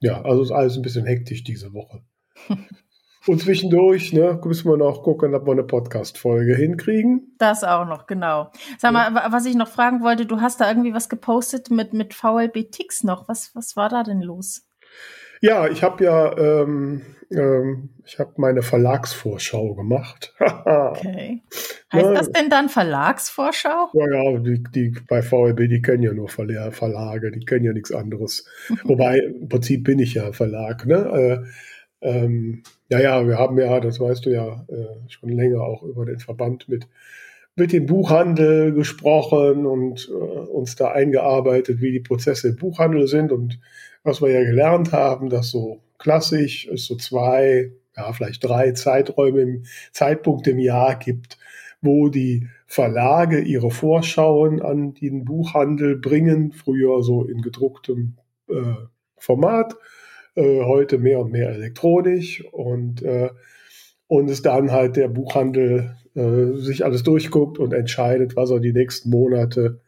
ja, 0.00 0.22
also 0.22 0.42
ist 0.42 0.50
alles 0.50 0.76
ein 0.76 0.82
bisschen 0.82 1.06
hektisch 1.06 1.44
diese 1.44 1.72
Woche. 1.72 2.02
Und 3.26 3.40
zwischendurch 3.40 4.12
ne, 4.12 4.38
müssen 4.44 4.70
wir 4.70 4.76
noch 4.76 5.02
gucken, 5.02 5.34
ob 5.34 5.46
wir 5.46 5.52
eine 5.52 5.62
Podcast-Folge 5.62 6.54
hinkriegen. 6.56 7.34
Das 7.38 7.64
auch 7.64 7.86
noch, 7.86 8.06
genau. 8.06 8.50
Sag 8.78 8.92
mal, 8.92 9.14
ja. 9.14 9.32
was 9.32 9.46
ich 9.46 9.54
noch 9.54 9.68
fragen 9.68 10.02
wollte, 10.02 10.26
du 10.26 10.40
hast 10.40 10.60
da 10.60 10.68
irgendwie 10.68 10.92
was 10.92 11.08
gepostet 11.08 11.70
mit, 11.70 11.94
mit 11.94 12.12
VLB 12.12 12.70
Tix 12.70 13.02
noch. 13.02 13.26
Was, 13.28 13.54
was 13.54 13.76
war 13.76 13.88
da 13.88 14.02
denn 14.02 14.20
los? 14.20 14.68
Ja, 15.40 15.68
ich 15.68 15.82
habe 15.82 16.04
ja, 16.04 16.36
ähm, 16.36 17.02
ähm, 17.30 17.90
ich 18.04 18.18
habe 18.18 18.32
meine 18.36 18.62
Verlagsvorschau 18.62 19.74
gemacht. 19.74 20.34
okay. 20.40 21.42
Heißt 21.92 22.06
ja, 22.06 22.14
das 22.14 22.32
denn 22.32 22.50
dann 22.50 22.68
Verlagsvorschau? 22.68 23.90
Ja, 23.92 24.06
ja, 24.12 24.38
die, 24.38 24.62
die 24.74 24.94
bei 25.08 25.22
VLB, 25.22 25.68
die 25.68 25.82
kennen 25.82 26.02
ja 26.02 26.12
nur 26.12 26.28
Verlage, 26.28 27.30
die 27.30 27.44
kennen 27.44 27.64
ja 27.64 27.72
nichts 27.72 27.92
anderes. 27.92 28.46
Wobei, 28.84 29.18
im 29.18 29.48
Prinzip 29.48 29.84
bin 29.84 29.98
ich 29.98 30.14
ja 30.14 30.32
Verlag, 30.32 30.86
ne? 30.86 31.44
Äh, 31.44 31.46
ähm, 32.04 32.62
ja, 32.90 33.00
ja, 33.00 33.26
wir 33.26 33.38
haben 33.38 33.58
ja, 33.58 33.80
das 33.80 33.98
weißt 33.98 34.26
du 34.26 34.30
ja, 34.30 34.66
äh, 34.68 35.08
schon 35.08 35.30
länger 35.30 35.62
auch 35.62 35.82
über 35.82 36.04
den 36.04 36.18
Verband 36.18 36.68
mit, 36.68 36.86
mit 37.56 37.72
dem 37.72 37.86
Buchhandel 37.86 38.74
gesprochen 38.74 39.64
und 39.64 40.08
äh, 40.10 40.12
uns 40.12 40.76
da 40.76 40.92
eingearbeitet, 40.92 41.80
wie 41.80 41.92
die 41.92 42.00
Prozesse 42.00 42.48
im 42.48 42.56
Buchhandel 42.56 43.08
sind. 43.08 43.32
Und 43.32 43.58
was 44.02 44.20
wir 44.20 44.28
ja 44.28 44.44
gelernt 44.44 44.92
haben, 44.92 45.30
dass 45.30 45.50
so 45.50 45.80
klassisch 45.98 46.68
es 46.70 46.84
so 46.84 46.96
zwei, 46.96 47.72
ja, 47.96 48.12
vielleicht 48.12 48.44
drei 48.44 48.72
Zeiträume 48.72 49.40
im 49.40 49.64
Zeitpunkt 49.92 50.46
im 50.46 50.58
Jahr 50.58 50.98
gibt, 50.98 51.38
wo 51.80 52.10
die 52.10 52.48
Verlage 52.66 53.40
ihre 53.40 53.70
Vorschauen 53.70 54.60
an 54.60 54.92
den 54.92 55.24
Buchhandel 55.24 55.96
bringen, 55.96 56.52
früher 56.52 57.02
so 57.02 57.24
in 57.24 57.40
gedrucktem 57.40 58.18
äh, 58.50 58.74
Format 59.16 59.74
äh, 60.34 60.62
heute 60.64 60.98
mehr 60.98 61.20
und 61.20 61.32
mehr 61.32 61.50
elektronisch 61.50 62.44
und, 62.52 63.02
äh, 63.02 63.30
und 64.06 64.30
es 64.30 64.42
dann 64.42 64.72
halt 64.72 64.96
der 64.96 65.08
Buchhandel 65.08 65.96
äh, 66.14 66.52
sich 66.54 66.84
alles 66.84 67.02
durchguckt 67.02 67.58
und 67.58 67.72
entscheidet, 67.72 68.36
was 68.36 68.50
er 68.50 68.60
die 68.60 68.72
nächsten 68.72 69.10
Monate 69.10 69.80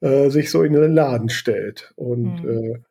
äh, 0.00 0.30
sich 0.30 0.50
so 0.50 0.62
in 0.62 0.72
den 0.72 0.92
Laden 0.92 1.28
stellt. 1.28 1.92
Und 1.96 2.44
mhm. 2.44 2.84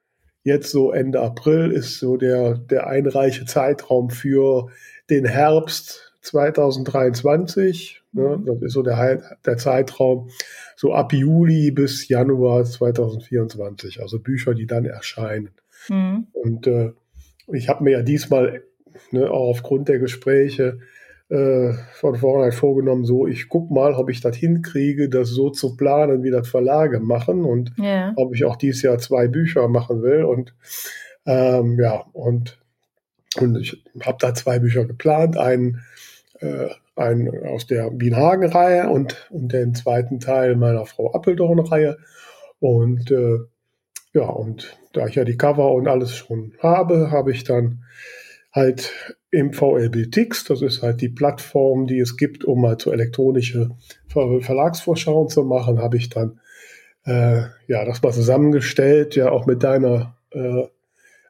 jetzt 0.43 0.71
so 0.71 0.91
Ende 0.91 1.21
April 1.21 1.71
ist 1.71 1.99
so 1.99 2.17
der, 2.17 2.55
der 2.55 2.87
einreiche 2.87 3.45
Zeitraum 3.45 4.09
für 4.09 4.69
den 5.09 5.25
Herbst 5.25 6.13
2023. 6.21 8.01
Ne? 8.13 8.37
Mhm. 8.37 8.45
Das 8.45 8.61
ist 8.61 8.73
so 8.73 8.81
der, 8.81 9.37
der 9.45 9.57
Zeitraum 9.57 10.29
so 10.75 10.93
ab 10.93 11.13
Juli 11.13 11.71
bis 11.71 12.07
Januar 12.07 12.65
2024. 12.65 14.01
Also 14.01 14.19
Bücher, 14.19 14.53
die 14.53 14.65
dann 14.65 14.85
erscheinen. 14.85 15.49
Mhm. 15.89 16.27
Und 16.34 16.68
äh, 16.68 16.92
ich 17.54 17.70
habe 17.70 17.84
mir 17.84 17.92
ja 17.92 18.01
diesmal 18.01 18.63
ne, 19.12 19.30
auch 19.30 19.50
aufgrund 19.50 19.88
der 19.88 20.00
Gespräche 20.00 20.80
äh, 21.30 21.74
von 21.94 22.15
vornherein 22.15 22.51
vorgenommen, 22.51 23.04
so 23.04 23.25
ich 23.27 23.50
guck 23.50 23.72
mal, 23.72 23.94
ob 23.94 24.10
ich 24.10 24.22
das 24.22 24.36
hinkriege, 24.36 25.10
das 25.10 25.30
so 25.30 25.50
zu 25.50 25.75
planen, 25.75 26.24
wie 26.24 26.32
das 26.32 26.48
Verlage 26.48 27.00
machen 27.00 27.46
und 27.46 27.74
yeah. 27.80 28.13
ob 28.15 28.36
ich 28.36 28.46
auch 28.46 28.56
dieses 28.56 28.82
Jahr 28.84 29.00
zwei 29.00 29.27
Bücher 29.27 29.68
machen 29.68 30.04
will. 30.04 30.24
Und 30.24 30.54
ähm, 31.25 31.80
ja, 31.80 32.06
und, 32.13 32.60
und 33.39 33.58
ich 33.60 33.84
habe 34.01 34.18
da 34.20 34.36
zwei 34.36 34.60
Bücher 34.60 34.86
geplant, 34.86 35.38
einen, 35.38 35.82
äh, 36.42 36.68
einen 36.96 37.46
aus 37.48 37.65
der 37.65 37.89
Bienhagen-Reihe 37.89 38.89
und, 38.89 39.27
und 39.32 39.51
den 39.51 39.74
zweiten 39.74 40.20
Teil 40.20 40.56
meiner 40.56 40.86
Frau 40.86 41.12
Appeldorn-Reihe. 41.12 41.98
Und 42.60 43.10
äh, 43.12 43.39
ja, 44.15 44.24
und 44.24 44.77
da 44.93 45.07
ich 45.07 45.15
ja 45.15 45.25
die 45.25 45.38
Cover 45.38 45.74
und 45.74 45.88
alles 45.88 46.15
schon 46.15 46.53
habe, 46.60 47.12
habe 47.12 47.31
ich 47.31 47.43
dann 47.43 47.84
halt 48.51 48.93
im 49.29 49.51
VLB 49.51 50.10
Tix, 50.10 50.45
das 50.45 50.62
ist 50.62 50.81
halt 50.81 51.01
die 51.01 51.10
Plattform, 51.10 51.86
die 51.86 52.00
es 52.00 52.15
gibt, 52.15 52.45
um 52.45 52.62
mal 52.62 52.77
so 52.79 52.93
elektronische 52.93 53.72
Verlagsvorschauen 54.07 55.27
zu 55.27 55.43
machen, 55.43 55.79
habe 55.79 55.98
ich 55.98 56.10
dann 56.10 56.39
äh, 57.03 57.41
ja 57.67 57.84
das 57.84 58.01
mal 58.01 58.13
zusammengestellt, 58.13 59.17
ja 59.17 59.29
auch 59.29 59.45
mit 59.45 59.62
deiner 59.62 60.15
äh, 60.31 60.63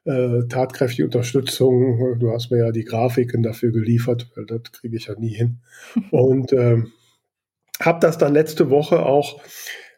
äh, 0.05 0.47
tatkräftigen 0.47 1.05
Unterstützung. 1.05 2.19
Du 2.19 2.31
hast 2.31 2.51
mir 2.51 2.59
ja 2.59 2.71
die 2.71 2.85
Grafiken 2.85 3.41
dafür 3.41 3.71
geliefert, 3.71 4.29
weil 4.35 4.45
das 4.45 4.71
kriege 4.71 4.95
ich 4.95 5.07
ja 5.07 5.15
nie 5.17 5.33
hin. 5.33 5.57
Und 6.11 6.53
ähm, 6.53 6.91
habe 7.79 7.99
das 7.99 8.19
dann 8.19 8.33
letzte 8.33 8.69
Woche 8.69 9.03
auch 9.03 9.41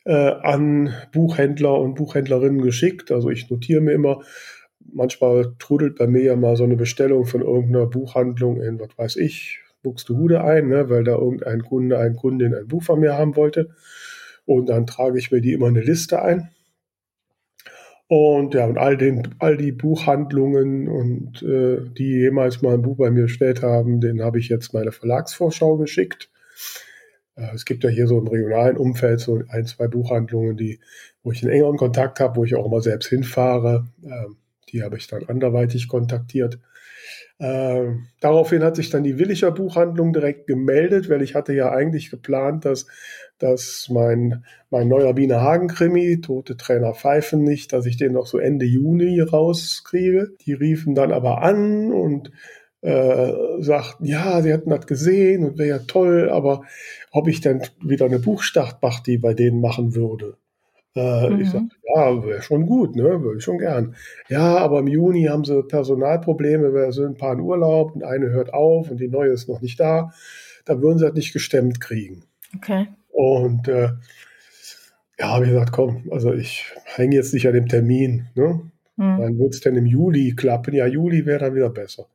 äh, 0.08 0.14
an 0.14 0.94
Buchhändler 1.12 1.78
und 1.80 1.96
Buchhändlerinnen 1.96 2.62
geschickt. 2.62 3.12
Also 3.12 3.30
ich 3.30 3.50
notiere 3.50 3.82
mir 3.82 3.92
immer, 3.92 4.22
manchmal 4.80 5.54
trudelt 5.60 5.98
bei 5.98 6.08
mir 6.08 6.24
ja 6.24 6.36
mal 6.38 6.56
so 6.56 6.64
eine 6.64 6.78
Bestellung 6.78 7.26
von 7.26 7.42
irgendeiner 7.42 7.88
Buchhandlung 7.88 8.62
in, 8.62 8.80
was 8.80 8.98
weiß 8.98 9.16
ich, 9.18 9.60
Buxtehude 9.84 10.44
ein, 10.44 10.70
ne, 10.70 10.90
weil 10.90 11.04
da 11.04 11.18
irgendein 11.18 11.62
Kunde, 11.62 12.00
ein 12.00 12.16
Kundin 12.16 12.56
ein 12.56 12.68
Buch 12.68 12.84
von 12.84 13.02
mir 13.02 13.18
haben 13.18 13.36
wollte. 13.36 13.72
Und 14.46 14.70
dann 14.70 14.88
trage 14.88 15.20
ich 15.20 15.30
mir 15.30 15.42
die 15.42 15.52
immer 15.52 15.68
eine 15.68 15.82
Liste 15.82 16.22
ein. 16.22 16.50
Und 18.08 18.54
ja, 18.54 18.66
und 18.66 18.78
all 18.78 18.96
den, 18.96 19.36
all 19.40 19.58
die 19.58 19.74
Buchhandlungen 19.74 20.88
und 20.88 21.44
äh, 21.44 21.82
die 21.98 22.14
jemals 22.14 22.62
mal 22.62 22.76
ein 22.76 22.82
Buch 22.82 22.96
bei 22.96 23.12
mir 23.12 23.24
bestellt 23.24 23.62
haben, 23.62 24.00
denen 24.00 24.24
habe 24.24 24.40
ich 24.40 24.48
jetzt 24.48 24.74
meine 24.74 24.94
Verlagsvorschau 24.94 25.76
geschickt. 25.76 26.30
Äh, 27.38 27.54
es 27.54 27.66
gibt 27.66 27.84
ja 27.84 27.90
hier 27.90 28.08
so 28.08 28.18
im 28.20 28.28
regionalen 28.28 28.78
Umfeld 28.78 29.20
so 29.20 29.42
ein, 29.50 29.66
zwei 29.66 29.88
Buchhandlungen, 29.88 30.58
die, 30.58 30.80
wo 31.24 31.32
ich 31.32 31.44
einen 31.44 31.54
engeren 31.54 31.78
Kontakt 31.78 32.20
habe, 32.20 32.36
wo 32.36 32.44
ich 32.44 32.56
auch 32.56 32.66
immer 32.66 32.82
selbst 32.82 33.08
hinfahre. 33.08 33.88
Ähm, 34.04 34.38
die 34.70 34.84
habe 34.84 34.98
ich 34.98 35.08
dann 35.08 35.24
anderweitig 35.28 35.88
kontaktiert. 35.88 36.60
Äh, 37.40 37.86
daraufhin 38.20 38.64
hat 38.64 38.76
sich 38.76 38.90
dann 38.90 39.04
die 39.04 39.20
Willicher 39.20 39.52
Buchhandlung 39.52 40.12
direkt 40.12 40.48
gemeldet, 40.48 41.10
weil 41.10 41.22
ich 41.22 41.36
hatte 41.36 41.54
ja 41.54 41.72
eigentlich 41.72 42.10
geplant, 42.10 42.66
dass, 42.66 42.88
dass 43.38 43.88
mein, 43.92 44.44
mein 44.72 44.88
neuer 44.88 45.16
Wiener 45.16 45.42
Hagen-Krimi, 45.42 46.20
Tote 46.22 46.58
Trainer 46.58 46.96
pfeifen 46.96 47.44
nicht, 47.44 47.72
dass 47.74 47.86
ich 47.86 47.98
den 47.98 48.14
noch 48.14 48.26
so 48.26 48.40
Ende 48.40 48.66
Juni 48.66 49.22
rauskriege. 49.22 50.32
Die 50.42 50.54
riefen 50.54 50.96
dann 50.96 51.12
aber 51.12 51.44
an 51.44 51.94
und 51.94 52.32
äh, 52.82 53.34
sagten, 53.60 54.06
ja, 54.06 54.42
sie 54.42 54.52
hätten 54.52 54.70
das 54.70 54.86
gesehen 54.86 55.44
und 55.44 55.58
wäre 55.58 55.70
ja 55.70 55.80
toll, 55.80 56.30
aber 56.30 56.64
ob 57.12 57.28
ich 57.28 57.42
dann 57.42 57.62
wieder 57.82 58.06
eine 58.06 58.20
Buchstartparty 58.20 59.18
bei 59.18 59.34
denen 59.34 59.62
machen 59.62 59.96
würde. 59.96 60.38
Äh, 60.96 61.30
mhm. 61.30 61.42
Ich 61.42 61.50
sagte, 61.52 61.76
ja, 61.96 62.26
wäre 62.26 62.42
schon 62.42 62.66
gut, 62.66 62.96
ne? 62.96 63.22
würde 63.22 63.38
ich 63.38 63.44
schon 63.44 63.60
gern. 63.60 63.96
Ja, 64.30 64.58
aber 64.58 64.80
im 64.80 64.88
Juni 64.88 65.26
haben 65.26 65.44
sie 65.44 65.64
Personalprobleme, 65.64 66.74
wir 66.74 66.92
sind 66.92 67.06
ein 67.06 67.18
paar 67.18 67.34
in 67.34 67.40
Urlaub 67.40 67.96
und 67.96 68.04
eine 68.04 68.30
hört 68.30 68.54
auf 68.54 68.90
und 68.92 69.00
die 69.00 69.08
neue 69.08 69.32
ist 69.32 69.50
noch 69.50 69.62
nicht 69.62 69.80
da. 69.80 70.12
Da 70.66 70.82
würden 70.82 70.98
sie 71.00 71.06
das 71.06 71.14
nicht 71.14 71.34
gestemmt 71.34 71.80
kriegen. 71.80 72.24
Okay. 72.56 72.88
Und 73.10 73.68
äh, 73.68 73.90
ja, 75.20 75.34
habe 75.34 75.46
ich 75.46 75.52
gesagt, 75.52 75.72
komm, 75.72 76.10
also 76.12 76.34
ich 76.34 76.66
hänge 76.86 77.16
jetzt 77.16 77.34
nicht 77.34 77.48
an 77.48 77.54
dem 77.54 77.68
Termin. 77.68 78.28
Ne? 78.36 78.62
Mhm. 78.98 79.18
Dann 79.20 79.40
wird 79.40 79.56
es 79.56 79.62
dann 79.62 79.76
im 79.76 79.86
Juli 79.86 80.36
klappen. 80.36 80.74
Ja, 80.74 80.86
Juli 80.86 81.26
wäre 81.26 81.40
dann 81.40 81.56
wieder 81.56 81.70
besser. 81.70 82.06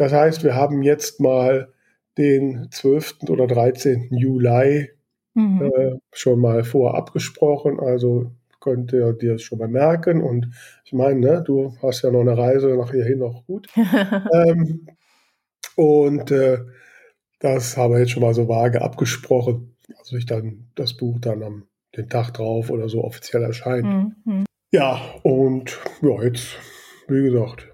Das 0.00 0.14
heißt, 0.14 0.44
wir 0.44 0.54
haben 0.54 0.82
jetzt 0.82 1.20
mal 1.20 1.74
den 2.16 2.68
12. 2.70 3.28
oder 3.28 3.46
13. 3.46 4.08
Juli 4.10 4.88
mhm. 5.34 5.62
äh, 5.62 5.96
schon 6.10 6.40
mal 6.40 6.64
vorab 6.64 7.12
gesprochen. 7.12 7.78
Also 7.78 8.32
könnt 8.60 8.94
ihr 8.94 9.12
dir 9.12 9.34
das 9.34 9.42
schon 9.42 9.58
mal 9.58 9.68
merken. 9.68 10.22
Und 10.22 10.54
ich 10.86 10.94
meine, 10.94 11.20
ne, 11.20 11.44
du 11.46 11.76
hast 11.82 12.00
ja 12.00 12.10
noch 12.10 12.22
eine 12.22 12.38
Reise 12.38 12.68
nach 12.78 12.92
hierhin 12.92 13.18
noch 13.18 13.44
gut. 13.44 13.68
ähm, 13.76 14.86
und 15.76 16.30
äh, 16.30 16.60
das 17.38 17.76
haben 17.76 17.92
wir 17.92 18.00
jetzt 18.00 18.12
schon 18.12 18.22
mal 18.22 18.32
so 18.32 18.48
vage 18.48 18.80
abgesprochen. 18.80 19.76
Also 19.98 20.16
ich 20.16 20.24
dann 20.24 20.70
das 20.76 20.96
Buch 20.96 21.18
dann 21.20 21.42
am 21.42 21.66
den 21.94 22.08
Tag 22.08 22.32
drauf 22.32 22.70
oder 22.70 22.88
so 22.88 23.04
offiziell 23.04 23.42
erscheint. 23.42 23.84
Mhm. 24.24 24.46
Ja, 24.72 24.98
und 25.24 25.78
ja, 26.00 26.22
jetzt, 26.22 26.56
wie 27.06 27.20
gesagt, 27.20 27.68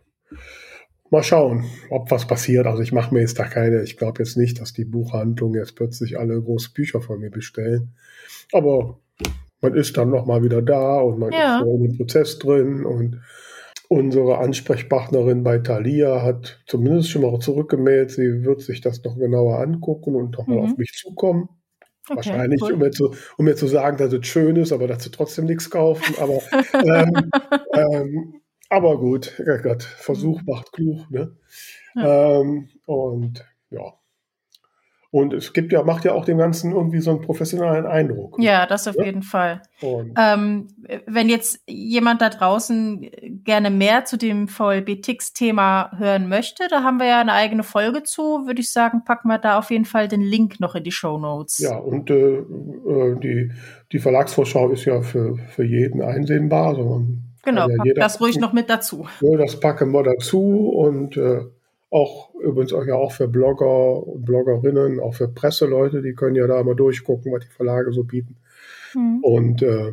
Mal 1.11 1.23
schauen, 1.23 1.65
ob 1.91 2.11
was 2.11 2.27
passiert. 2.27 2.67
Also 2.67 2.83
ich 2.83 2.93
mache 2.93 3.15
mir 3.15 3.21
jetzt 3.21 3.39
da 3.39 3.45
keine, 3.45 3.83
ich 3.83 3.97
glaube 3.97 4.23
jetzt 4.23 4.37
nicht, 4.37 4.61
dass 4.61 4.73
die 4.73 4.85
Buchhandlungen 4.85 5.61
jetzt 5.61 5.77
plötzlich 5.77 6.19
alle 6.19 6.41
große 6.41 6.73
Bücher 6.73 7.01
von 7.01 7.21
mir 7.21 7.31
bestellen. 7.31 7.95
Aber 8.53 8.99
man 9.61 9.75
ist 9.75 9.97
dann 9.97 10.11
nochmal 10.11 10.43
wieder 10.43 10.63
da 10.63 10.99
und 11.01 11.19
man 11.19 11.33
ja. 11.33 11.59
ist 11.59 11.65
so 11.65 11.79
dem 11.79 11.97
Prozess 11.97 12.39
drin 12.39 12.85
und 12.85 13.21
unsere 13.89 14.39
Ansprechpartnerin 14.39 15.45
bei 15.45 15.59
Thalia 15.59 16.23
hat 16.23 16.61
zumindest 16.67 17.11
schon 17.11 17.23
mal 17.23 17.39
zurückgemeldet, 17.39 18.11
sie 18.11 18.45
wird 18.45 18.61
sich 18.61 18.81
das 18.81 19.03
noch 19.05 19.17
genauer 19.17 19.61
angucken 19.61 20.15
und 20.15 20.37
nochmal 20.37 20.59
mhm. 20.59 20.65
auf 20.65 20.77
mich 20.77 20.93
zukommen. 20.93 21.49
Okay, 22.09 22.17
Wahrscheinlich, 22.17 22.63
cool. 22.63 22.73
um, 22.75 22.79
mir 22.79 22.91
zu, 22.93 23.15
um 23.37 23.45
mir 23.45 23.57
zu 23.57 23.67
sagen, 23.67 23.97
dass 23.97 24.13
es 24.13 24.27
schön 24.27 24.55
ist, 24.57 24.73
aber 24.73 24.87
dass 24.87 25.03
sie 25.03 25.11
trotzdem 25.11 25.47
nichts 25.47 25.71
kaufen. 25.71 26.15
Aber 26.21 26.41
ähm, 26.85 27.31
ähm, 27.75 28.35
aber 28.71 28.99
gut, 28.99 29.41
ja 29.47 29.57
Gott, 29.59 29.83
Versuch 29.83 30.41
Mhm. 30.43 30.47
macht 30.47 30.73
klug, 30.73 31.11
ne? 31.11 31.37
Ja. 31.95 32.41
Ähm, 32.41 32.69
und 32.87 33.45
ja. 33.71 33.95
Und 35.13 35.33
es 35.33 35.55
gibt 35.55 35.73
ja, 35.73 35.83
macht 35.83 36.05
ja 36.05 36.13
auch 36.13 36.27
dem 36.27 36.37
Ganzen 36.37 36.73
irgendwie 36.73 37.01
so 37.01 37.11
einen 37.11 37.23
professionellen 37.23 37.87
Eindruck. 37.87 38.37
Ja, 38.39 38.67
das 38.67 38.87
auf 38.87 38.97
Ja. 38.97 39.05
jeden 39.05 39.23
Fall. 39.23 39.63
Ähm, 39.81 40.69
wenn 41.07 41.31
jetzt 41.31 41.61
jemand 41.67 42.21
da 42.21 42.29
draußen 42.29 43.09
gerne 43.45 43.71
mehr 43.71 44.05
zu 44.05 44.19
dem 44.19 44.47
VLB-Tix-Thema 44.47 45.93
hören 45.97 46.29
möchte, 46.29 46.65
da 46.69 46.83
haben 46.83 46.99
wir 46.99 47.07
ja 47.07 47.21
eine 47.21 47.33
eigene 47.33 47.63
Folge 47.63 48.03
zu, 48.03 48.47
würde 48.47 48.61
ich 48.61 48.71
sagen, 48.73 49.05
packen 49.05 49.29
wir 49.29 49.39
da 49.39 49.59
auf 49.59 49.71
jeden 49.71 49.87
Fall 49.87 50.09
den 50.09 50.21
Link 50.23 50.61
noch 50.61 50.75
in 50.75 50.85
die 50.85 50.93
Show 50.93 51.17
Notes. 51.19 51.59
ja, 51.59 51.79
und 51.79 52.11
äh, 52.11 52.39
äh, 52.41 53.19
die, 53.21 53.53
die 53.93 53.99
Verlagsvorschau 53.99 54.69
ist 54.71 54.85
ja 54.85 55.01
für, 55.01 55.37
für 55.49 55.65
jeden 55.65 56.03
einsehbar. 56.03 56.67
Also 56.69 56.85
man 56.85 57.26
Genau, 57.47 57.69
ja 57.71 57.77
pack 57.77 57.95
das 57.95 58.21
ruhig 58.21 58.39
noch 58.39 58.53
mit 58.53 58.69
dazu. 58.69 59.07
Ja, 59.21 59.39
das 59.39 59.61
packen 59.61 59.93
wir 59.93 60.03
dazu 60.03 60.69
und 60.69 61.17
äh, 61.17 61.43
auch 61.91 62.35
übrigens 62.35 62.73
auch 62.73 62.85
ja 62.85 62.97
auch 62.97 63.13
für 63.13 63.29
Blogger 63.29 64.05
und 64.05 64.25
Bloggerinnen, 64.25 64.99
auch 64.99 65.15
für 65.15 65.29
Presseleute, 65.29 66.03
die 66.03 66.15
können 66.15 66.35
ja 66.35 66.49
da 66.49 66.63
mal 66.65 66.75
durchgucken, 66.75 67.33
was 67.33 67.45
die 67.45 67.55
Verlage 67.55 67.93
so 67.93 68.03
bieten. 68.03 68.37
Mhm. 68.95 69.21
Und 69.23 69.63
äh, 69.63 69.93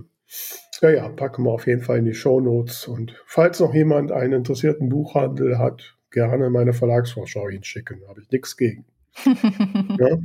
ja, 0.82 0.90
ja, 0.90 1.10
packen 1.10 1.44
wir 1.44 1.52
auf 1.52 1.68
jeden 1.68 1.82
Fall 1.82 2.00
in 2.00 2.06
die 2.06 2.16
Shownotes. 2.16 2.88
Und 2.88 3.16
falls 3.28 3.60
noch 3.60 3.74
jemand 3.74 4.12
einen 4.12 4.34
interessierten 4.34 4.90
Buchhandel 4.90 5.60
hat, 5.60 5.96
gerne 6.10 6.50
meine 6.50 6.74
Verlagsvorschau 6.74 7.50
hinschicken. 7.50 8.02
Habe 8.08 8.22
ich 8.22 8.32
nichts 8.32 8.58
gegen. 8.58 8.86
Ja? 10.00 10.18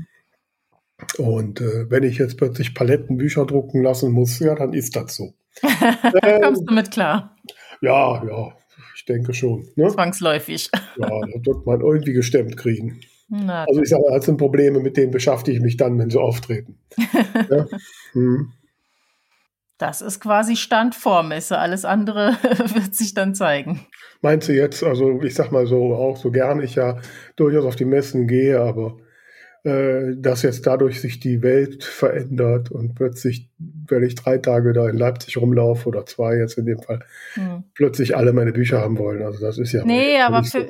Und 1.18 1.60
äh, 1.60 1.88
wenn 1.90 2.02
ich 2.02 2.18
jetzt 2.18 2.38
plötzlich 2.38 2.74
Palettenbücher 2.74 3.46
drucken 3.46 3.84
lassen 3.84 4.10
muss, 4.10 4.40
ja, 4.40 4.56
dann 4.56 4.72
ist 4.72 4.96
das 4.96 5.14
so. 5.14 5.34
Da 5.62 6.38
kommst 6.40 6.68
du 6.68 6.74
mit 6.74 6.90
klar, 6.90 7.36
Ja, 7.80 8.22
ja, 8.24 8.52
ich 8.94 9.04
denke 9.04 9.34
schon. 9.34 9.66
Ne? 9.76 9.88
zwangsläufig. 9.88 10.70
Ja, 10.96 11.08
das 11.34 11.46
wird 11.46 11.66
man 11.66 11.80
irgendwie 11.80 12.12
gestemmt 12.12 12.56
kriegen. 12.56 13.00
Na, 13.28 13.64
Also 13.64 13.82
ich 13.82 13.88
sage, 13.90 14.04
das 14.10 14.24
sind 14.24 14.38
Probleme, 14.38 14.80
mit 14.80 14.96
denen 14.96 15.10
beschäftige 15.10 15.56
ich 15.56 15.62
mich 15.62 15.76
dann, 15.76 15.98
wenn 15.98 16.10
sie 16.10 16.20
auftreten. 16.20 16.78
ja? 17.50 17.66
hm. 18.12 18.52
das 19.76 20.00
ist 20.00 20.20
quasi 20.20 20.56
Stand 20.56 20.94
vor 20.94 21.22
Messe. 21.22 21.58
Alles 21.58 21.84
andere 21.84 22.32
wird 22.74 22.94
sich 22.94 23.12
dann 23.12 23.34
zeigen. 23.34 23.86
Meinst 24.22 24.48
du 24.48 24.54
jetzt, 24.54 24.82
also 24.82 25.20
ich 25.22 25.34
sag 25.34 25.52
mal 25.52 25.66
so, 25.66 25.94
auch 25.94 26.16
so 26.16 26.30
gern 26.30 26.62
ich 26.62 26.74
ja 26.74 26.98
durchaus 27.36 27.66
auf 27.66 27.76
die 27.76 27.84
Messen 27.84 28.26
gehe, 28.26 28.60
aber 28.60 28.96
äh, 29.64 30.14
dass 30.16 30.42
jetzt 30.42 30.66
dadurch 30.66 31.00
sich 31.00 31.20
die 31.20 31.42
Welt 31.42 31.84
verändert 31.84 32.70
und 32.70 32.94
plötzlich, 32.94 33.48
wenn 33.58 34.02
ich 34.02 34.14
drei 34.14 34.38
Tage 34.38 34.72
da 34.72 34.88
in 34.88 34.96
Leipzig 34.96 35.36
rumlaufe 35.36 35.88
oder 35.88 36.06
zwei 36.06 36.36
jetzt 36.36 36.58
in 36.58 36.66
dem 36.66 36.80
Fall, 36.80 37.00
Hm. 37.34 37.64
plötzlich 37.74 38.16
alle 38.16 38.32
meine 38.32 38.52
Bücher 38.52 38.80
haben 38.80 38.98
wollen. 38.98 39.22
Also 39.22 39.40
das 39.44 39.58
ist 39.58 39.72
ja. 39.72 39.84
Nee, 39.84 40.20
aber 40.20 40.40
nicht 40.40 40.52
so. 40.52 40.60
für, 40.60 40.68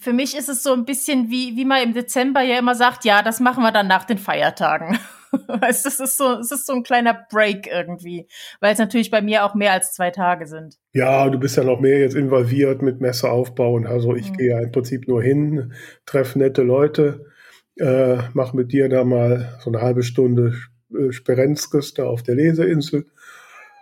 für 0.00 0.12
mich 0.12 0.36
ist 0.36 0.48
es 0.48 0.62
so 0.62 0.72
ein 0.72 0.84
bisschen 0.84 1.30
wie, 1.30 1.56
wie 1.56 1.64
man 1.64 1.82
im 1.82 1.94
Dezember 1.94 2.40
ja 2.42 2.58
immer 2.58 2.74
sagt, 2.74 3.04
ja, 3.04 3.22
das 3.22 3.40
machen 3.40 3.62
wir 3.62 3.72
dann 3.72 3.88
nach 3.88 4.04
den 4.04 4.18
Feiertagen. 4.18 4.98
Weißt 5.48 5.84
du, 5.86 5.88
es 5.88 5.98
ist 5.98 6.18
so, 6.18 6.38
es 6.40 6.52
ist 6.52 6.66
so 6.66 6.74
ein 6.74 6.82
kleiner 6.82 7.14
Break 7.30 7.66
irgendwie, 7.66 8.26
weil 8.60 8.74
es 8.74 8.78
natürlich 8.78 9.10
bei 9.10 9.22
mir 9.22 9.44
auch 9.46 9.54
mehr 9.54 9.72
als 9.72 9.94
zwei 9.94 10.10
Tage 10.10 10.46
sind. 10.46 10.76
Ja, 10.92 11.28
du 11.30 11.38
bist 11.38 11.56
ja 11.56 11.64
noch 11.64 11.80
mehr 11.80 11.98
jetzt 12.00 12.14
involviert 12.14 12.82
mit 12.82 13.00
Messeaufbau 13.00 13.74
und 13.74 13.86
also 13.86 14.14
ich 14.14 14.30
Mhm. 14.30 14.36
gehe 14.36 14.50
ja 14.50 14.60
im 14.60 14.70
Prinzip 14.72 15.08
nur 15.08 15.22
hin, 15.22 15.72
treffe 16.04 16.38
nette 16.38 16.62
Leute, 16.62 17.24
äh, 17.82 18.18
mach 18.32 18.52
mit 18.52 18.72
dir 18.72 18.88
da 18.88 19.04
mal 19.04 19.58
so 19.60 19.70
eine 19.70 19.80
halbe 19.82 20.02
Stunde 20.02 20.54
äh, 20.96 21.12
Sperenzkes 21.12 21.94
da 21.94 22.04
auf 22.04 22.22
der 22.22 22.36
Leseinsel. 22.36 23.06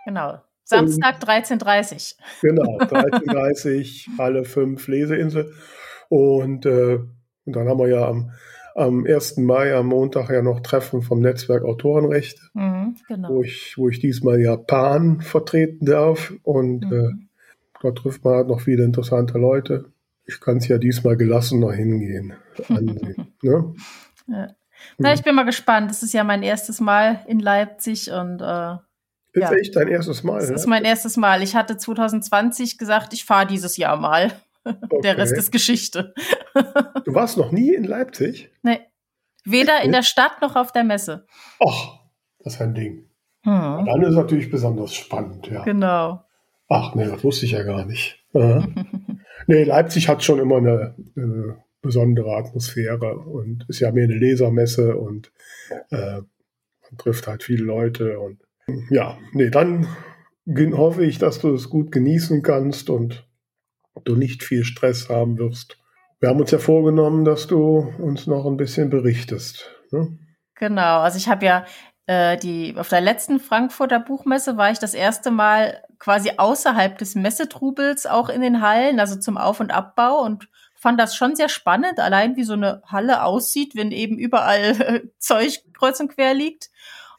Genau. 0.05 0.39
Samstag 0.63 1.21
13.30 1.23 2.15
Genau, 2.41 2.77
13.30 2.79 4.07
alle 4.17 4.43
fünf 4.45 4.87
Leseinsel. 4.87 5.53
Und, 6.09 6.65
äh, 6.65 6.99
und 7.45 7.55
dann 7.55 7.67
haben 7.67 7.79
wir 7.79 7.89
ja 7.89 8.07
am, 8.07 8.31
am 8.75 9.05
1. 9.05 9.37
Mai, 9.37 9.73
am 9.75 9.87
Montag 9.87 10.29
ja 10.29 10.41
noch 10.41 10.61
Treffen 10.61 11.01
vom 11.01 11.19
Netzwerk 11.19 11.63
Autorenrecht, 11.63 12.39
Mhm, 12.53 12.95
genau. 13.07 13.29
wo 13.29 13.43
ich, 13.43 13.75
wo 13.77 13.89
ich 13.89 13.99
diesmal 13.99 14.39
Japan 14.39 15.21
vertreten 15.21 15.85
darf. 15.85 16.33
Und 16.43 16.85
äh, 16.85 16.87
Mhm. 17.11 17.27
da 17.81 17.91
trifft 17.91 18.23
man 18.23 18.35
halt 18.35 18.47
noch 18.47 18.61
viele 18.61 18.83
interessante 18.83 19.37
Leute. 19.37 19.85
Ich 20.31 20.39
kann 20.39 20.57
es 20.57 20.67
ja 20.67 20.77
diesmal 20.77 21.17
gelassener 21.17 21.71
hingehen. 21.73 22.33
ansehen, 22.69 23.33
ne? 23.41 23.73
Ja. 24.27 24.47
Na, 24.97 25.13
ich 25.13 25.23
bin 25.23 25.35
mal 25.35 25.43
gespannt. 25.43 25.89
Das 25.91 26.03
ist 26.03 26.13
ja 26.13 26.23
mein 26.23 26.43
erstes 26.43 26.79
Mal 26.79 27.23
in 27.27 27.39
Leipzig 27.39 28.11
und 28.11 28.41
äh, 28.41 28.73
Ist 29.33 29.41
Ja. 29.41 29.51
echt 29.53 29.75
dein 29.75 29.87
erstes 29.89 30.23
Mal. 30.23 30.39
es 30.41 30.49
ne? 30.49 30.55
ist 30.55 30.67
mein 30.67 30.83
erstes 30.85 31.17
Mal. 31.17 31.43
Ich 31.43 31.55
hatte 31.55 31.77
2020 31.77 32.77
gesagt, 32.77 33.13
ich 33.13 33.25
fahre 33.25 33.47
dieses 33.47 33.77
Jahr 33.77 33.97
mal. 33.97 34.31
Der 35.03 35.17
Rest 35.17 35.33
Okay. 35.33 35.39
ist 35.41 35.51
Geschichte. 35.51 36.13
Du 37.05 37.13
warst 37.15 37.37
noch 37.37 37.51
nie 37.51 37.73
in 37.73 37.83
Leipzig? 37.85 38.51
Nee. 38.61 38.79
Weder 39.45 39.81
in 39.83 39.91
der 39.93 40.03
Stadt 40.03 40.41
noch 40.41 40.55
auf 40.55 40.71
der 40.71 40.83
Messe. 40.83 41.25
Ach, 41.65 41.97
das 42.39 42.53
ist 42.55 42.61
ein 42.61 42.73
Ding. 42.75 43.09
Hm. 43.43 43.85
Dann 43.85 44.01
ist 44.03 44.09
es 44.09 44.15
natürlich 44.15 44.51
besonders 44.51 44.93
spannend, 44.93 45.47
ja. 45.47 45.63
Genau. 45.63 46.23
Ach 46.73 46.95
nee, 46.95 47.05
das 47.05 47.21
wusste 47.21 47.45
ich 47.45 47.51
ja 47.51 47.63
gar 47.63 47.85
nicht. 47.85 48.23
Nee, 49.47 49.63
Leipzig 49.63 50.07
hat 50.07 50.23
schon 50.23 50.37
immer 50.39 50.57
eine, 50.57 50.95
äh, 51.17 51.53
besondere 51.81 52.35
Atmosphäre 52.35 53.17
und 53.17 53.65
ist 53.67 53.79
ja 53.79 53.91
mehr 53.91 54.03
eine 54.03 54.15
Lesermesse 54.15 54.95
und 54.95 55.31
äh, 55.89 56.21
man 56.21 56.97
trifft 56.99 57.27
halt 57.27 57.41
viele 57.41 57.63
Leute 57.63 58.19
und 58.19 58.39
ja, 58.91 59.17
nee, 59.33 59.49
dann 59.49 59.87
hoffe 60.77 61.03
ich, 61.03 61.17
dass 61.17 61.39
du 61.39 61.55
es 61.55 61.71
gut 61.71 61.91
genießen 61.91 62.43
kannst 62.43 62.91
und 62.91 63.27
du 64.03 64.15
nicht 64.15 64.43
viel 64.43 64.63
Stress 64.63 65.09
haben 65.09 65.39
wirst. 65.39 65.79
Wir 66.19 66.29
haben 66.29 66.39
uns 66.39 66.51
ja 66.51 66.59
vorgenommen, 66.59 67.25
dass 67.25 67.47
du 67.47 67.91
uns 67.97 68.27
noch 68.27 68.45
ein 68.45 68.57
bisschen 68.57 68.91
berichtest. 68.91 69.71
Ne? 69.91 70.19
Genau, 70.55 70.99
also 70.99 71.17
ich 71.17 71.27
habe 71.27 71.45
ja 71.45 71.65
äh, 72.07 72.37
die 72.37 72.75
auf 72.77 72.89
der 72.89 73.01
letzten 73.01 73.39
Frankfurter 73.39 73.99
Buchmesse 73.99 74.57
war 74.57 74.71
ich 74.71 74.79
das 74.79 74.93
erste 74.93 75.31
Mal 75.31 75.83
quasi 75.99 76.33
außerhalb 76.37 76.97
des 76.97 77.15
Messetrubels 77.15 78.05
auch 78.05 78.29
in 78.29 78.41
den 78.41 78.61
Hallen, 78.61 78.99
also 78.99 79.17
zum 79.17 79.37
Auf- 79.37 79.59
und 79.59 79.71
Abbau 79.71 80.21
und 80.21 80.47
fand 80.75 80.99
das 80.99 81.15
schon 81.15 81.35
sehr 81.35 81.47
spannend, 81.47 81.99
allein 81.99 82.35
wie 82.35 82.43
so 82.43 82.53
eine 82.53 82.81
Halle 82.87 83.23
aussieht, 83.23 83.75
wenn 83.75 83.91
eben 83.91 84.17
überall 84.17 85.03
Zeug 85.19 85.59
kreuz 85.77 85.99
und 85.99 86.15
quer 86.15 86.33
liegt. 86.33 86.71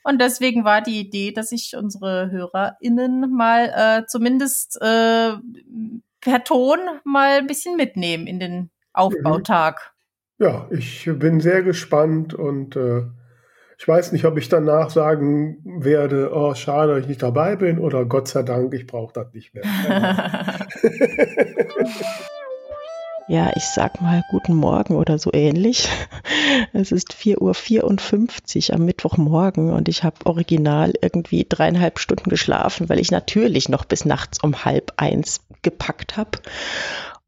Und 0.03 0.21
deswegen 0.21 0.65
war 0.65 0.83
die 0.83 0.99
Idee, 0.99 1.31
dass 1.31 1.53
ich 1.53 1.77
unsere 1.77 2.31
HörerInnen 2.33 3.31
mal 3.31 3.73
äh, 4.03 4.07
zumindest 4.07 4.83
äh, 4.83 5.35
per 6.21 6.45
Ton 6.45 6.79
mal 7.05 7.39
ein 7.39 7.47
bisschen 7.47 7.77
mitnehmen 7.77 8.27
in 8.27 8.41
den 8.41 8.71
Aufbautag. 8.93 9.93
Ja, 10.39 10.67
ich 10.71 11.09
bin 11.19 11.41
sehr 11.41 11.63
gespannt 11.63 12.35
und 12.35 12.75
äh, 12.75 13.05
ich 13.83 13.89
weiß 13.89 14.13
nicht, 14.13 14.25
ob 14.27 14.39
ich 14.39 14.49
danach 14.49 14.91
sagen 14.91 15.57
werde, 15.65 16.31
oh, 16.33 16.55
schade, 16.55 16.93
dass 16.93 17.03
ich 17.03 17.09
nicht 17.09 17.21
dabei 17.21 17.57
bin 17.57 17.81
oder 17.81 18.05
Gott 18.05 18.29
sei 18.29 18.45
Dank, 18.45 18.73
ich 18.75 18.87
brauche 18.87 19.13
das 19.13 19.35
nicht 19.35 19.53
mehr. 19.55 19.65
Ja, 23.29 23.53
ich 23.55 23.63
sag 23.65 24.03
mal 24.03 24.25
guten 24.31 24.55
Morgen 24.55 24.97
oder 24.97 25.17
so 25.17 25.31
ähnlich. 25.33 25.89
Es 26.73 26.91
ist 26.91 27.15
4.54 27.15 28.69
Uhr 28.69 28.77
am 28.77 28.85
Mittwochmorgen 28.85 29.73
und 29.73 29.89
ich 29.89 30.03
habe 30.03 30.27
original 30.27 30.93
irgendwie 31.01 31.47
dreieinhalb 31.49 32.01
Stunden 32.01 32.29
geschlafen, 32.29 32.89
weil 32.89 32.99
ich 32.99 33.13
natürlich 33.13 33.69
noch 33.69 33.85
bis 33.85 34.05
nachts 34.05 34.43
um 34.43 34.65
halb 34.65 34.93
eins 34.97 35.41
gepackt 35.63 36.17
habe. 36.17 36.41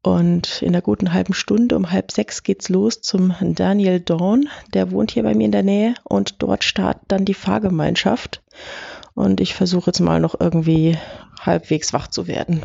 Und 0.05 0.61
in 0.61 0.67
einer 0.67 0.83
guten 0.83 1.13
halben 1.13 1.33
Stunde, 1.33 1.75
um 1.75 1.89
halb 1.89 2.11
sechs, 2.11 2.43
geht's 2.43 2.69
los 2.69 3.01
zum 3.01 3.33
Daniel 3.41 3.99
Dorn. 3.99 4.49
Der 4.75 4.91
wohnt 4.91 5.09
hier 5.09 5.23
bei 5.23 5.33
mir 5.33 5.45
in 5.45 5.51
der 5.51 5.63
Nähe 5.63 5.95
und 6.03 6.43
dort 6.43 6.63
startet 6.63 7.01
dann 7.07 7.25
die 7.25 7.33
Fahrgemeinschaft. 7.33 8.43
Und 9.15 9.41
ich 9.41 9.55
versuche 9.55 9.87
jetzt 9.87 10.01
mal 10.01 10.19
noch 10.19 10.39
irgendwie 10.39 10.95
halbwegs 11.41 11.91
wach 11.91 12.07
zu 12.07 12.27
werden. 12.27 12.61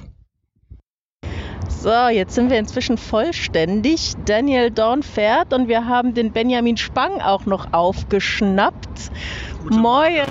So, 1.70 2.08
jetzt 2.12 2.34
sind 2.34 2.50
wir 2.50 2.58
inzwischen 2.58 2.98
vollständig. 2.98 4.12
Daniel 4.26 4.70
Dorn 4.70 5.02
fährt 5.02 5.54
und 5.54 5.66
wir 5.66 5.86
haben 5.86 6.12
den 6.12 6.32
Benjamin 6.32 6.76
Spang 6.76 7.22
auch 7.22 7.46
noch 7.46 7.72
aufgeschnappt. 7.72 9.10
Moin. 9.70 10.26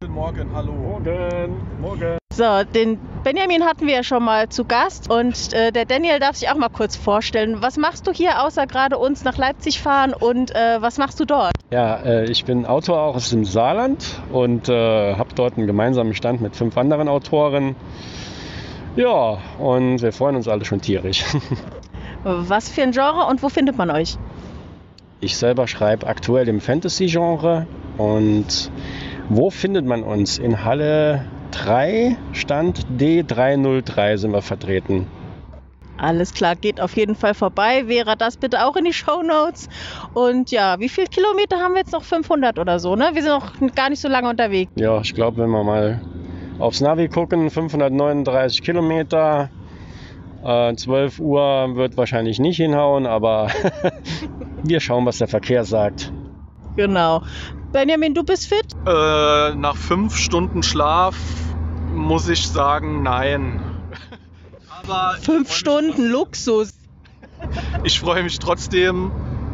Guten 0.00 0.14
Morgen, 0.14 0.54
hallo. 0.54 0.72
Morgen. 0.72 1.56
Morgen. 1.80 2.21
So, 2.34 2.44
den 2.74 2.98
Benjamin 3.24 3.62
hatten 3.62 3.86
wir 3.86 3.96
ja 3.96 4.02
schon 4.02 4.24
mal 4.24 4.48
zu 4.48 4.64
Gast 4.64 5.10
und 5.10 5.52
äh, 5.52 5.70
der 5.70 5.84
Daniel 5.84 6.18
darf 6.18 6.36
sich 6.36 6.48
auch 6.48 6.56
mal 6.56 6.70
kurz 6.70 6.96
vorstellen. 6.96 7.58
Was 7.60 7.76
machst 7.76 8.06
du 8.06 8.10
hier, 8.10 8.42
außer 8.42 8.66
gerade 8.66 8.96
uns 8.96 9.22
nach 9.22 9.36
Leipzig 9.36 9.82
fahren 9.82 10.14
und 10.14 10.50
äh, 10.54 10.80
was 10.80 10.96
machst 10.96 11.20
du 11.20 11.26
dort? 11.26 11.52
Ja, 11.70 11.96
äh, 11.96 12.24
ich 12.30 12.46
bin 12.46 12.64
Autor 12.64 13.02
auch 13.02 13.16
aus 13.16 13.28
dem 13.28 13.44
Saarland 13.44 14.18
und 14.32 14.70
äh, 14.70 15.14
habe 15.14 15.28
dort 15.34 15.58
einen 15.58 15.66
gemeinsamen 15.66 16.14
Stand 16.14 16.40
mit 16.40 16.56
fünf 16.56 16.78
anderen 16.78 17.06
Autoren. 17.06 17.76
Ja, 18.96 19.36
und 19.58 20.00
wir 20.00 20.12
freuen 20.12 20.36
uns 20.36 20.48
alle 20.48 20.64
schon 20.64 20.80
tierisch. 20.80 21.24
Was 22.24 22.70
für 22.70 22.82
ein 22.82 22.92
Genre 22.92 23.26
und 23.26 23.42
wo 23.42 23.50
findet 23.50 23.76
man 23.76 23.90
euch? 23.90 24.16
Ich 25.20 25.36
selber 25.36 25.68
schreibe 25.68 26.06
aktuell 26.06 26.48
im 26.48 26.62
Fantasy-Genre 26.62 27.66
und 27.98 28.70
wo 29.28 29.50
findet 29.50 29.84
man 29.84 30.02
uns? 30.02 30.38
In 30.38 30.64
Halle 30.64 31.26
3, 31.52 32.16
Stand 32.32 32.86
D303 32.98 34.16
sind 34.16 34.32
wir 34.32 34.42
vertreten. 34.42 35.06
Alles 35.98 36.34
klar, 36.34 36.56
geht 36.56 36.80
auf 36.80 36.96
jeden 36.96 37.14
Fall 37.14 37.34
vorbei. 37.34 37.84
Vera, 37.86 38.16
das 38.16 38.36
bitte 38.36 38.64
auch 38.66 38.74
in 38.76 38.84
die 38.84 38.92
Show 38.92 39.22
Notes. 39.22 39.68
Und 40.14 40.50
ja, 40.50 40.80
wie 40.80 40.88
viele 40.88 41.06
Kilometer 41.06 41.58
haben 41.58 41.74
wir 41.74 41.80
jetzt 41.80 41.92
noch? 41.92 42.02
500 42.02 42.58
oder 42.58 42.80
so, 42.80 42.96
ne? 42.96 43.10
Wir 43.12 43.22
sind 43.22 43.30
noch 43.30 43.74
gar 43.74 43.88
nicht 43.88 44.00
so 44.00 44.08
lange 44.08 44.28
unterwegs. 44.28 44.72
Ja, 44.74 45.00
ich 45.00 45.14
glaube, 45.14 45.42
wenn 45.42 45.50
wir 45.50 45.62
mal 45.62 46.00
aufs 46.58 46.80
Navi 46.80 47.08
gucken, 47.08 47.50
539 47.50 48.62
Kilometer. 48.62 49.50
Äh, 50.44 50.74
12 50.74 51.20
Uhr 51.20 51.76
wird 51.76 51.96
wahrscheinlich 51.96 52.40
nicht 52.40 52.56
hinhauen, 52.56 53.06
aber 53.06 53.48
wir 54.64 54.80
schauen, 54.80 55.06
was 55.06 55.18
der 55.18 55.28
Verkehr 55.28 55.64
sagt. 55.64 56.12
Genau. 56.76 57.22
Benjamin, 57.72 58.14
du 58.14 58.22
bist 58.22 58.48
fit? 58.48 58.66
Äh, 58.86 59.54
nach 59.54 59.76
fünf 59.76 60.16
Stunden 60.16 60.62
Schlaf 60.62 61.16
muss 61.94 62.28
ich 62.28 62.48
sagen, 62.48 63.02
nein. 63.02 63.60
Aber 64.82 65.16
fünf 65.20 65.52
Stunden 65.52 66.10
Luxus. 66.10 66.74
Ich 67.84 67.98
freue 67.98 68.22
mich 68.22 68.38
trotzdem 68.38 69.10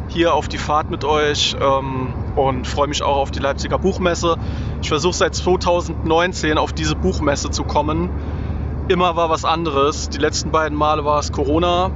hier 0.09 0.33
auf 0.33 0.47
die 0.47 0.57
Fahrt 0.57 0.89
mit 0.89 1.05
euch 1.05 1.55
ähm, 1.61 2.13
und 2.35 2.67
freue 2.67 2.87
mich 2.87 3.01
auch 3.03 3.17
auf 3.17 3.31
die 3.31 3.39
Leipziger 3.39 3.77
Buchmesse. 3.77 4.37
Ich 4.81 4.89
versuche 4.89 5.15
seit 5.15 5.35
2019 5.35 6.57
auf 6.57 6.73
diese 6.73 6.95
Buchmesse 6.95 7.51
zu 7.51 7.63
kommen. 7.63 8.09
Immer 8.89 9.15
war 9.15 9.29
was 9.29 9.45
anderes. 9.45 10.09
Die 10.09 10.17
letzten 10.17 10.51
beiden 10.51 10.77
Male 10.77 11.05
war 11.05 11.19
es 11.19 11.31
Corona. 11.31 11.91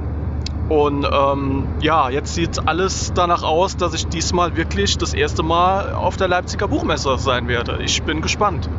Und 0.68 1.06
ähm, 1.12 1.66
ja, 1.80 2.08
jetzt 2.08 2.34
sieht 2.34 2.66
alles 2.66 3.12
danach 3.14 3.42
aus, 3.42 3.76
dass 3.76 3.92
ich 3.94 4.06
diesmal 4.06 4.56
wirklich 4.56 4.96
das 4.96 5.12
erste 5.12 5.42
Mal 5.42 5.92
auf 5.92 6.16
der 6.16 6.28
Leipziger 6.28 6.68
Buchmesse 6.68 7.18
sein 7.18 7.48
werde. 7.48 7.80
Ich 7.82 8.02
bin 8.02 8.22
gespannt. 8.22 8.70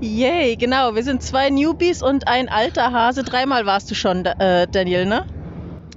Yay, 0.00 0.56
genau. 0.56 0.94
Wir 0.94 1.02
sind 1.02 1.22
zwei 1.22 1.48
Newbies 1.48 2.02
und 2.02 2.28
ein 2.28 2.48
alter 2.48 2.92
Hase. 2.92 3.22
Dreimal 3.22 3.66
warst 3.66 3.90
du 3.90 3.94
schon, 3.94 4.24
äh, 4.26 4.66
Daniel, 4.70 5.06
ne? 5.06 5.24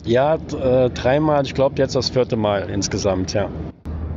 Ja, 0.06 0.36
äh, 0.36 0.90
dreimal. 0.92 1.44
Ich 1.46 1.56
glaube 1.56 1.76
jetzt 1.78 1.96
das 1.96 2.12
vierte 2.12 2.36
Mal 2.38 2.70
insgesamt, 2.70 3.34
ja. 3.34 3.50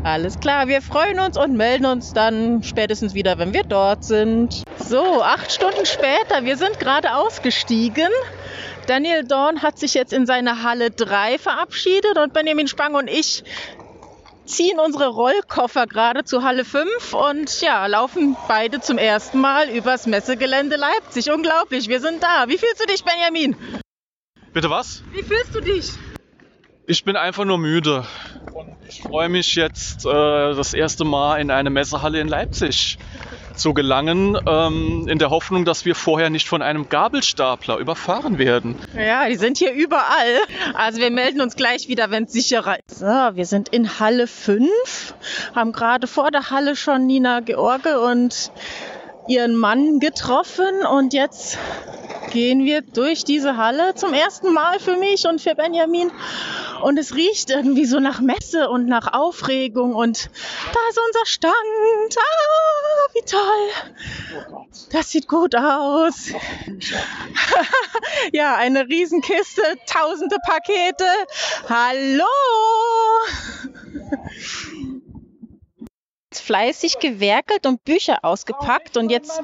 Alles 0.09 0.41
klar, 0.41 0.69
wir 0.69 0.81
freuen 0.81 1.21
uns 1.21 1.37
und 1.37 1.55
melden 1.59 1.85
uns 1.85 2.15
dann 2.15 2.63
spätestens 2.63 3.13
wieder, 3.13 3.37
wenn 3.37 3.53
wir 3.53 3.63
dort 3.63 4.05
sind. 4.05 4.65
So, 4.79 5.23
acht 5.23 5.53
Stunden 5.53 5.85
später, 5.85 6.45
wir 6.45 6.57
sind 6.57 6.81
gerade 6.81 7.15
ausgestiegen. 7.15 8.09
Daniel 8.87 9.25
Dorn 9.25 9.61
hat 9.61 9.79
sich 9.79 9.93
jetzt 9.93 10.15
in 10.15 10.25
seine 10.25 10.63
Halle 10.63 10.91
3 10.91 11.37
verabschiedet 11.37 12.17
und 12.17 12.33
Benjamin 12.33 12.69
Spang 12.69 12.95
und 12.95 13.07
ich 13.07 13.45
ziehen 14.47 14.79
unsere 14.81 15.09
Rollkoffer 15.09 15.87
gerade 15.87 16.25
zu 16.25 16.43
Halle 16.43 16.65
5 16.65 17.13
und 17.13 17.61
ja, 17.61 17.85
laufen 17.85 18.35
beide 18.49 18.81
zum 18.81 18.97
ersten 18.97 19.43
Mal 19.43 19.69
übers 19.69 20.07
Messegelände 20.07 20.77
Leipzig. 20.77 21.31
Unglaublich, 21.31 21.89
wir 21.91 22.01
sind 22.01 22.23
da. 22.23 22.47
Wie 22.49 22.57
fühlst 22.57 22.81
du 22.81 22.87
dich, 22.87 23.05
Benjamin? 23.05 23.57
Bitte 24.55 24.71
was? 24.71 25.03
Wie 25.13 25.23
fühlst 25.23 25.55
du 25.55 25.61
dich? 25.61 25.93
Ich 26.87 27.05
bin 27.05 27.17
einfach 27.17 27.45
nur 27.45 27.59
müde. 27.59 28.07
Ich 28.89 29.03
freue 29.03 29.29
mich 29.29 29.55
jetzt 29.55 30.07
äh, 30.07 30.09
das 30.09 30.73
erste 30.73 31.05
Mal 31.05 31.41
in 31.41 31.51
eine 31.51 31.69
Messehalle 31.69 32.21
in 32.21 32.29
Leipzig 32.29 32.99
zu 33.55 33.75
gelangen, 33.75 34.39
ähm, 34.47 35.07
in 35.09 35.19
der 35.19 35.31
Hoffnung, 35.31 35.65
dass 35.65 35.85
wir 35.85 35.95
vorher 35.95 36.31
nicht 36.31 36.49
von 36.49 36.63
einem 36.63 36.89
Gabelstapler 36.89 37.77
überfahren 37.77 38.39
werden. 38.39 38.77
Ja, 38.97 39.29
die 39.29 39.37
sind 39.37 39.59
hier 39.59 39.73
überall. 39.73 40.39
Also 40.75 41.01
wir 41.01 41.11
melden 41.11 41.41
uns 41.41 41.57
gleich 41.57 41.89
wieder, 41.89 42.11
wenn 42.11 42.25
es 42.25 42.33
sicherer 42.33 42.77
ist. 42.87 43.01
So, 43.01 43.07
wir 43.07 43.45
sind 43.45 43.69
in 43.69 43.99
Halle 44.01 44.27
5, 44.27 45.15
haben 45.55 45.73
gerade 45.73 46.07
vor 46.07 46.31
der 46.31 46.51
Halle 46.51 46.75
schon 46.75 47.07
Nina 47.07 47.41
George 47.41 48.01
und 48.01 48.51
ihren 49.29 49.55
Mann 49.55 50.01
getroffen 50.01 50.87
und 50.91 51.13
jetzt 51.13 51.59
gehen 52.31 52.65
wir 52.65 52.83
durch 52.83 53.25
diese 53.25 53.57
Halle 53.57 53.95
zum 53.95 54.13
ersten 54.13 54.53
Mal 54.53 54.79
für 54.81 54.97
mich 54.97 55.27
und 55.27 55.41
für 55.41 55.55
Benjamin. 55.55 56.11
Und 56.83 56.99
es 56.99 57.15
riecht 57.15 57.51
irgendwie 57.51 57.87
so 57.87 57.99
nach 57.99 58.21
Messe 58.21 58.69
und 58.69 58.87
nach 58.87 59.13
Aufregung. 59.13 59.95
Und 59.95 60.31
da 60.73 60.81
ist 60.91 61.01
unser 61.07 61.27
Stand. 61.27 61.55
Ah, 62.17 63.09
wie 63.15 63.23
toll. 63.23 63.71
Das 64.93 65.11
sieht 65.11 65.27
gut 65.27 65.57
aus. 65.57 66.29
ja, 68.33 68.55
eine 68.55 68.87
Riesenkiste, 68.89 69.63
tausende 69.87 70.37
Pakete. 70.47 71.07
Hallo 71.69 72.25
fleißig 76.41 76.99
gewerkelt 76.99 77.67
und 77.67 77.85
Bücher 77.85 78.19
ausgepackt. 78.23 78.97
Und 78.97 79.11
jetzt 79.11 79.41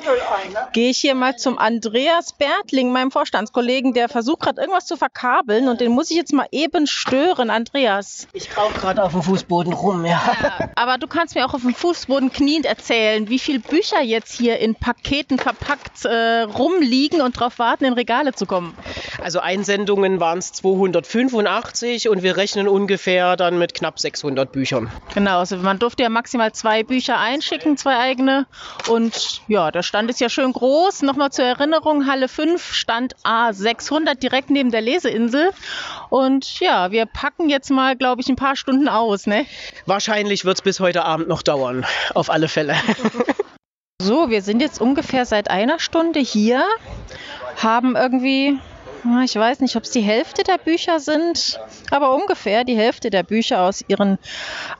gehe 0.73 0.91
ich 0.91 0.99
hier 0.99 1.15
mal 1.15 1.37
zum 1.37 1.59
Andreas 1.59 2.33
Bertling, 2.33 2.93
meinem 2.93 3.11
Vorstandskollegen, 3.11 3.95
der 3.95 4.09
versucht 4.09 4.41
gerade 4.41 4.61
irgendwas 4.61 4.87
zu 4.87 4.97
verkabeln 4.97 5.69
und 5.69 5.81
den 5.81 5.93
muss 5.93 6.11
ich 6.11 6.17
jetzt 6.17 6.33
mal 6.33 6.47
eben 6.53 6.87
stören. 6.87 7.51
Andreas. 7.51 8.29
Ich 8.33 8.51
krauche 8.51 8.75
gerade 8.79 9.03
auf 9.03 9.13
dem 9.13 9.23
Fußboden 9.23 9.73
rum, 9.73 10.05
ja. 10.05 10.21
ja. 10.43 10.71
Aber 10.75 10.99
du 10.99 11.07
kannst 11.07 11.35
mir 11.35 11.47
auch 11.47 11.55
auf 11.55 11.63
dem 11.63 11.75
Fußboden 11.75 12.33
kniend 12.33 12.67
erzählen, 12.67 13.29
wie 13.29 13.39
viele 13.39 13.61
Bücher 13.61 14.03
jetzt 14.03 14.33
hier 14.33 14.59
in 14.59 14.75
Paketen 14.75 15.39
verpackt 15.39 16.05
äh, 16.05 16.43
rumliegen 16.43 17.21
und 17.21 17.37
darauf 17.37 17.59
warten, 17.59 17.85
in 17.85 17.93
Regale 17.93 18.33
zu 18.35 18.47
kommen. 18.47 18.77
Also 19.23 19.41
Einsendungen 19.41 20.21
waren 20.21 20.39
es 20.39 20.53
285 20.53 22.09
und 22.09 22.23
wir 22.23 22.37
rechnen 22.37 22.69
ungefähr 22.69 23.37
dann 23.37 23.59
mit 23.59 23.75
knapp 23.75 23.99
600 23.99 24.51
Büchern. 24.53 24.91
Genau, 25.15 25.39
also 25.39 25.57
man 25.57 25.79
durfte 25.79 26.03
ja 26.03 26.09
maximal 26.09 26.53
zwei 26.53 26.84
Bücher 26.85 27.19
einschicken, 27.19 27.77
zwei 27.77 27.99
eigene. 27.99 28.47
Und 28.89 29.43
ja, 29.49 29.71
der 29.71 29.83
Stand 29.83 30.11
ist 30.11 30.21
ja 30.21 30.29
schön 30.29 30.53
groß. 30.53 31.03
Nochmal 31.03 31.33
zur 31.33 31.45
Erinnerung, 31.45 32.07
Halle 32.07 32.29
5, 32.29 32.73
Stand 32.73 33.17
A600, 33.25 34.15
direkt 34.17 34.51
neben 34.51 34.71
der 34.71 34.81
Leseinsel. 34.81 35.51
Und 36.11 36.61
ja, 36.61 36.91
wir 36.91 37.07
packen 37.07 37.49
jetzt 37.49 37.71
mal, 37.71 37.97
glaube 37.97 38.21
ich, 38.21 38.29
ein 38.29 38.37
paar 38.37 38.57
Stunden 38.57 38.89
aus. 38.89 39.27
Ne? 39.27 39.47
Wahrscheinlich 39.87 40.45
wird 40.45 40.59
es 40.59 40.63
bis 40.63 40.81
heute 40.81 41.05
Abend 41.05 41.29
noch 41.29 41.43
dauern, 41.43 41.85
auf 42.15 42.31
alle 42.31 42.49
Fälle. 42.49 42.77
So, 44.03 44.29
wir 44.29 44.43
sind 44.43 44.61
jetzt 44.61 44.83
ungefähr 44.83 45.25
seit 45.25 45.49
einer 45.49 45.79
Stunde 45.79 46.21
hier, 46.21 46.63
haben 47.63 47.97
irgendwie 47.97 48.59
ich 49.25 49.37
weiß 49.37 49.61
nicht, 49.61 49.77
ob 49.77 49.85
es 49.85 49.91
die 49.91 50.01
Hälfte 50.01 50.43
der 50.45 50.59
Bücher 50.59 50.99
sind, 50.99 51.61
aber 51.91 52.15
ungefähr 52.15 52.65
die 52.65 52.77
Hälfte 52.77 53.11
der 53.11 53.23
Bücher 53.23 53.63
aus 53.63 53.85
ihren 53.87 54.19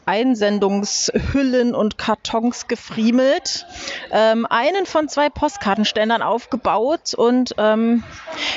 Einsendungshüllen 0.07 1.75
und 1.75 1.99
Kartons 1.99 2.67
gefriemelt, 2.67 3.67
ähm, 4.11 4.47
einen 4.49 4.87
von 4.87 5.09
zwei 5.09 5.29
Postkartenständern 5.29 6.23
aufgebaut 6.23 7.15
und 7.15 7.55
ähm, 7.59 8.03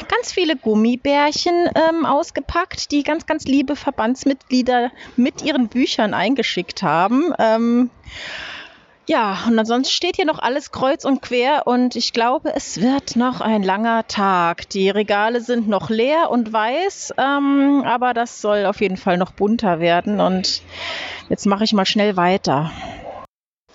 ganz 0.08 0.32
viele 0.32 0.56
Gummibärchen 0.56 1.70
ähm, 1.76 2.06
ausgepackt, 2.06 2.92
die 2.92 3.04
ganz, 3.04 3.26
ganz 3.26 3.46
liebe 3.46 3.76
Verbandsmitglieder 3.76 4.92
mit 5.16 5.42
ihren 5.42 5.68
Büchern 5.68 6.14
eingeschickt 6.14 6.84
haben. 6.84 7.34
Ja, 9.10 9.46
und 9.48 9.58
ansonsten 9.58 9.94
steht 9.94 10.18
hier 10.18 10.26
noch 10.26 10.40
alles 10.40 10.74
kreuz 10.74 11.06
und 11.06 11.22
quer 11.22 11.66
und 11.66 11.96
ich 11.96 12.12
glaube, 12.12 12.54
es 12.54 12.82
wird 12.82 13.16
noch 13.16 13.40
ein 13.40 13.64
langer 13.64 14.06
Tag. 14.10 14.68
Die 14.70 14.90
Regale 14.90 15.40
sind 15.40 15.70
noch 15.70 15.90
leer 15.90 16.30
und 16.30 16.52
weiß, 16.52 17.14
ähm, 17.18 17.84
aber 17.86 18.14
das 18.14 18.42
soll 18.42 18.66
auf 18.66 18.82
jeden 18.82 18.98
Fall 18.98 19.18
noch 19.18 19.32
bunter 19.32 19.80
werden 19.80 20.20
und 20.20 20.62
jetzt 21.30 21.46
mache 21.46 21.64
ich 21.64 21.72
mal 21.72 21.86
schnell 21.86 22.18
weiter. 22.18 22.72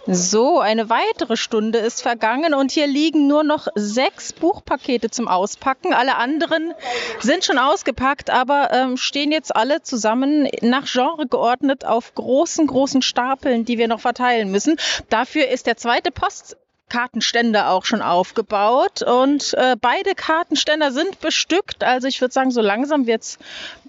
So, 0.06 0.58
eine 0.58 0.90
weitere 0.90 1.36
Stunde 1.36 1.78
ist 1.78 2.02
vergangen 2.02 2.54
und 2.54 2.72
hier 2.72 2.88
liegen 2.88 3.28
nur 3.28 3.44
noch 3.44 3.68
sechs 3.76 4.32
Buchpakete 4.32 5.10
zum 5.10 5.28
Auspacken. 5.28 5.94
Alle 5.94 6.16
anderen 6.16 6.74
sind 7.20 7.44
schon 7.44 7.58
ausgepackt, 7.58 8.28
aber 8.28 8.72
ähm, 8.72 8.96
stehen 8.96 9.30
jetzt 9.30 9.54
alle 9.54 9.82
zusammen 9.82 10.48
nach 10.60 10.86
Genre 10.86 11.28
geordnet 11.28 11.84
auf 11.84 12.16
großen, 12.16 12.66
großen 12.66 13.02
Stapeln, 13.02 13.64
die 13.64 13.78
wir 13.78 13.86
noch 13.86 14.00
verteilen 14.00 14.50
müssen. 14.50 14.76
Dafür 15.08 15.46
ist 15.48 15.68
der 15.68 15.76
zweite 15.76 16.10
Post 16.10 16.56
Kartenständer 16.88 17.70
auch 17.70 17.84
schon 17.84 18.02
aufgebaut 18.02 19.02
und 19.02 19.54
äh, 19.54 19.76
beide 19.80 20.14
Kartenständer 20.14 20.90
sind 20.90 21.20
bestückt. 21.20 21.84
Also 21.84 22.08
ich 22.08 22.20
würde 22.20 22.34
sagen, 22.34 22.50
so 22.50 22.60
langsam 22.60 23.06
wird's 23.06 23.38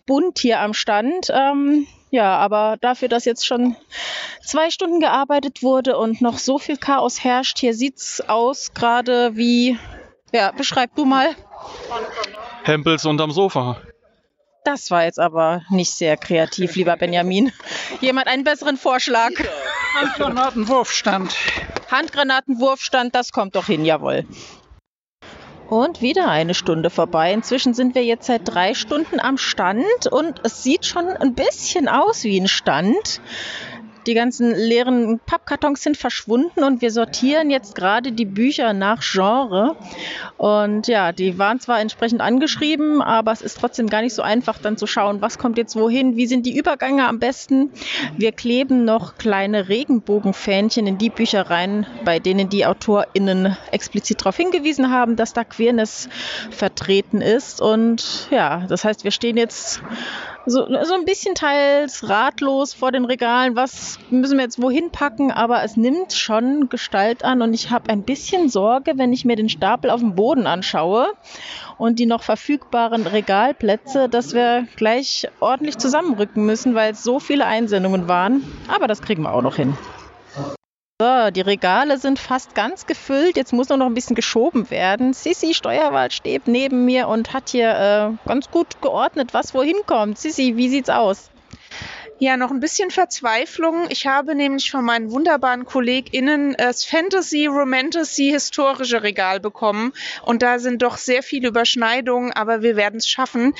bunt 0.06 0.40
hier 0.40 0.60
am 0.60 0.74
Stand. 0.74 1.28
Ähm, 1.30 1.88
ja, 2.14 2.38
aber 2.38 2.78
dafür, 2.80 3.08
dass 3.08 3.26
jetzt 3.26 3.44
schon 3.44 3.76
zwei 4.46 4.70
Stunden 4.70 5.00
gearbeitet 5.00 5.64
wurde 5.64 5.98
und 5.98 6.22
noch 6.22 6.38
so 6.38 6.60
viel 6.60 6.78
Chaos 6.78 7.24
herrscht, 7.24 7.58
hier 7.58 7.74
sieht's 7.74 8.22
aus 8.22 8.76
gerade 8.76 9.36
wie, 9.36 9.80
ja, 10.32 10.52
beschreib 10.52 10.94
du 10.94 11.06
mal. 11.06 11.30
Hempels 12.64 13.06
unterm 13.06 13.32
Sofa. 13.32 13.82
Das 14.64 14.92
war 14.92 15.06
jetzt 15.06 15.20
aber 15.20 15.64
nicht 15.72 15.90
sehr 15.90 16.16
kreativ, 16.16 16.76
lieber 16.76 16.96
Benjamin. 16.98 17.52
Jemand 18.00 18.28
einen 18.28 18.44
besseren 18.44 18.78
Vorschlag? 18.78 19.32
Handgranatenwurfstand. 19.96 21.36
Handgranatenwurfstand, 21.90 23.16
das 23.16 23.32
kommt 23.32 23.56
doch 23.56 23.66
hin, 23.66 23.86
jawohl. 23.86 24.28
Und 25.70 26.02
wieder 26.02 26.28
eine 26.30 26.54
Stunde 26.54 26.90
vorbei. 26.90 27.34
Inzwischen 27.34 27.74
sind 27.74 27.96
wir 27.96 28.04
jetzt 28.04 28.28
seit 28.28 28.42
drei 28.46 28.74
Stunden 28.74 29.20
am 29.20 29.38
Stand 29.38 30.08
und 30.12 30.42
es 30.44 30.62
sieht 30.64 30.86
schon 30.86 31.08
ein 31.08 31.34
bisschen 31.34 31.88
aus 31.88 32.24
wie 32.24 32.40
ein 32.40 32.48
Stand. 32.48 33.22
Die 34.06 34.14
ganzen 34.14 34.54
leeren 34.54 35.20
Pappkartons 35.26 35.82
sind 35.82 35.98
verschwunden 35.98 36.64
und 36.64 36.82
wir 36.82 36.92
sortieren 36.92 37.50
jetzt 37.50 37.76
gerade 37.76 38.12
die 38.12 38.26
Bücher 38.26 38.74
nach 38.74 39.02
Genre. 39.02 39.76
Und 40.38 40.88
ja, 40.88 41.12
die 41.12 41.38
waren 41.38 41.60
zwar 41.60 41.80
entsprechend 41.80 42.22
angeschrieben, 42.22 43.02
aber 43.02 43.32
es 43.32 43.42
ist 43.42 43.58
trotzdem 43.60 43.88
gar 43.88 44.02
nicht 44.02 44.14
so 44.14 44.22
einfach 44.22 44.58
dann 44.60 44.78
zu 44.78 44.88
schauen, 44.88 45.22
was 45.22 45.38
kommt 45.38 45.58
jetzt 45.58 45.76
wohin, 45.76 46.18
wie 46.18 46.28
sind 46.28 46.46
die 46.46 46.58
Übergänge 46.58 47.08
am 47.08 47.20
besten. 47.20 47.72
Wir 48.18 48.32
kleben 48.32 48.84
noch 48.86 49.18
kleine 49.18 49.70
Regenbogenfähnchen 49.70 50.86
in 50.88 50.98
die 50.98 51.10
Bücher 51.10 51.50
rein, 51.50 51.86
bei 52.04 52.20
denen 52.20 52.50
die 52.50 52.66
AutorInnen 52.66 53.56
explizit 53.72 54.22
darauf 54.22 54.36
hingewiesen 54.36 54.92
haben, 54.92 55.16
dass 55.16 55.34
da 55.34 55.44
Queerness 55.44 56.10
vertreten 56.52 57.22
ist. 57.22 57.62
Und 57.62 58.28
ja, 58.32 58.66
das 58.68 58.84
heißt, 58.84 59.04
wir 59.04 59.12
stehen 59.12 59.38
jetzt 59.38 59.82
so, 60.46 60.66
so 60.84 60.94
ein 60.94 61.06
bisschen 61.06 61.36
teils 61.36 62.08
ratlos 62.10 62.74
vor 62.74 62.92
den 62.92 63.06
Regalen, 63.06 63.56
was 63.56 64.00
müssen 64.10 64.38
wir 64.38 64.44
jetzt 64.44 64.62
wohin 64.62 64.92
packen, 64.92 65.32
aber 65.32 65.64
es 65.64 65.78
nimmt 65.78 66.14
schon 66.14 66.70
Gestalt 66.70 67.24
an 67.24 67.42
und 67.42 67.54
ich 67.54 67.72
habe 67.72 67.90
ein 67.90 68.04
bisschen 68.04 68.50
Sorge, 68.50 68.94
wenn 68.98 69.14
ich 69.14 69.26
mir 69.26 69.36
den 69.36 69.50
Stapel 69.50 69.90
auf 69.90 70.02
dem 70.02 70.16
Boden 70.16 70.48
anschaue 70.48 71.14
und 71.78 72.00
die 72.00 72.06
noch 72.06 72.24
verfügbaren 72.24 73.08
Regalplätze, 73.08 74.10
dass 74.10 74.34
wir 74.34 74.68
gleich 74.76 75.28
ordentlich 75.40 75.78
zusammenrücken 75.78 76.46
müssen, 76.46 76.76
weil 76.76 76.92
es 76.92 77.04
so 77.04 77.20
viele 77.20 77.46
Einsendungen 77.46 78.08
waren. 78.08 78.44
Aber 78.68 78.88
das 78.88 79.02
kriegen 79.02 79.24
wir 79.24 79.34
auch 79.34 79.42
noch 79.42 79.56
hin. 79.56 79.78
So, 81.02 81.32
die 81.32 81.42
Regale 81.42 81.98
sind 81.98 82.20
fast 82.20 82.54
ganz 82.54 82.86
gefüllt. 82.86 83.36
Jetzt 83.36 83.52
muss 83.52 83.70
nur 83.70 83.80
noch 83.80 83.88
ein 83.88 83.96
bisschen 83.96 84.16
geschoben 84.16 84.70
werden. 84.70 85.14
Sissi 85.14 85.54
Steuerwald 85.54 86.14
steht 86.14 86.48
neben 86.48 86.86
mir 86.86 87.08
und 87.08 87.34
hat 87.34 87.50
hier 87.50 88.18
äh, 88.26 88.28
ganz 88.28 88.52
gut 88.52 88.80
geordnet, 88.80 89.34
was 89.34 89.54
wohin 89.56 89.76
kommt. 89.88 90.20
Sissi, 90.20 90.54
wie 90.56 90.70
sieht's 90.70 90.90
aus? 90.90 91.32
Ja, 92.20 92.38
noch 92.38 92.52
ein 92.52 92.60
bisschen 92.60 92.92
Verzweiflung. 92.92 93.88
Ich 93.90 94.06
habe 94.06 94.36
nämlich 94.36 94.70
von 94.70 94.86
meinen 94.86 95.12
wunderbaren 95.12 95.66
KollegInnen 95.66 96.56
das 96.58 96.86
Fantasy, 96.86 97.48
Romantasy, 97.48 98.30
historische 98.32 99.02
Regal 99.02 99.40
bekommen. 99.40 99.94
Und 100.24 100.44
da 100.44 100.60
sind 100.60 100.84
doch 100.84 100.98
sehr 100.98 101.24
viele 101.24 101.50
Überschneidungen, 101.50 102.32
aber 102.32 102.62
wir 102.62 102.76
werden 102.76 102.98
es 102.98 103.10
schaffen 103.10 103.56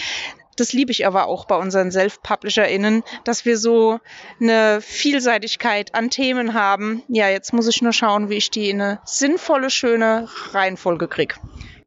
das 0.56 0.74
liebe 0.74 0.92
ich 0.92 1.06
aber 1.06 1.28
auch 1.28 1.46
bei 1.46 1.56
unseren 1.56 1.92
Self-PublisherInnen, 1.92 3.04
dass 3.24 3.46
wir 3.46 3.58
so 3.58 4.00
eine 4.40 4.82
Vielseitigkeit 4.82 5.96
an 5.96 6.10
Themen 6.10 6.54
haben. 6.54 7.04
Ja, 7.08 7.30
jetzt 7.30 7.54
muss 7.54 7.68
ich 7.68 7.82
nur 7.82 7.94
schauen, 7.94 8.30
wie 8.30 8.36
ich 8.36 8.52
die 8.52 8.70
in 8.70 8.82
eine 8.82 9.00
sinnvolle, 9.06 9.70
schöne 9.70 10.28
Reihenfolge 10.52 11.08
kriege. 11.08 11.36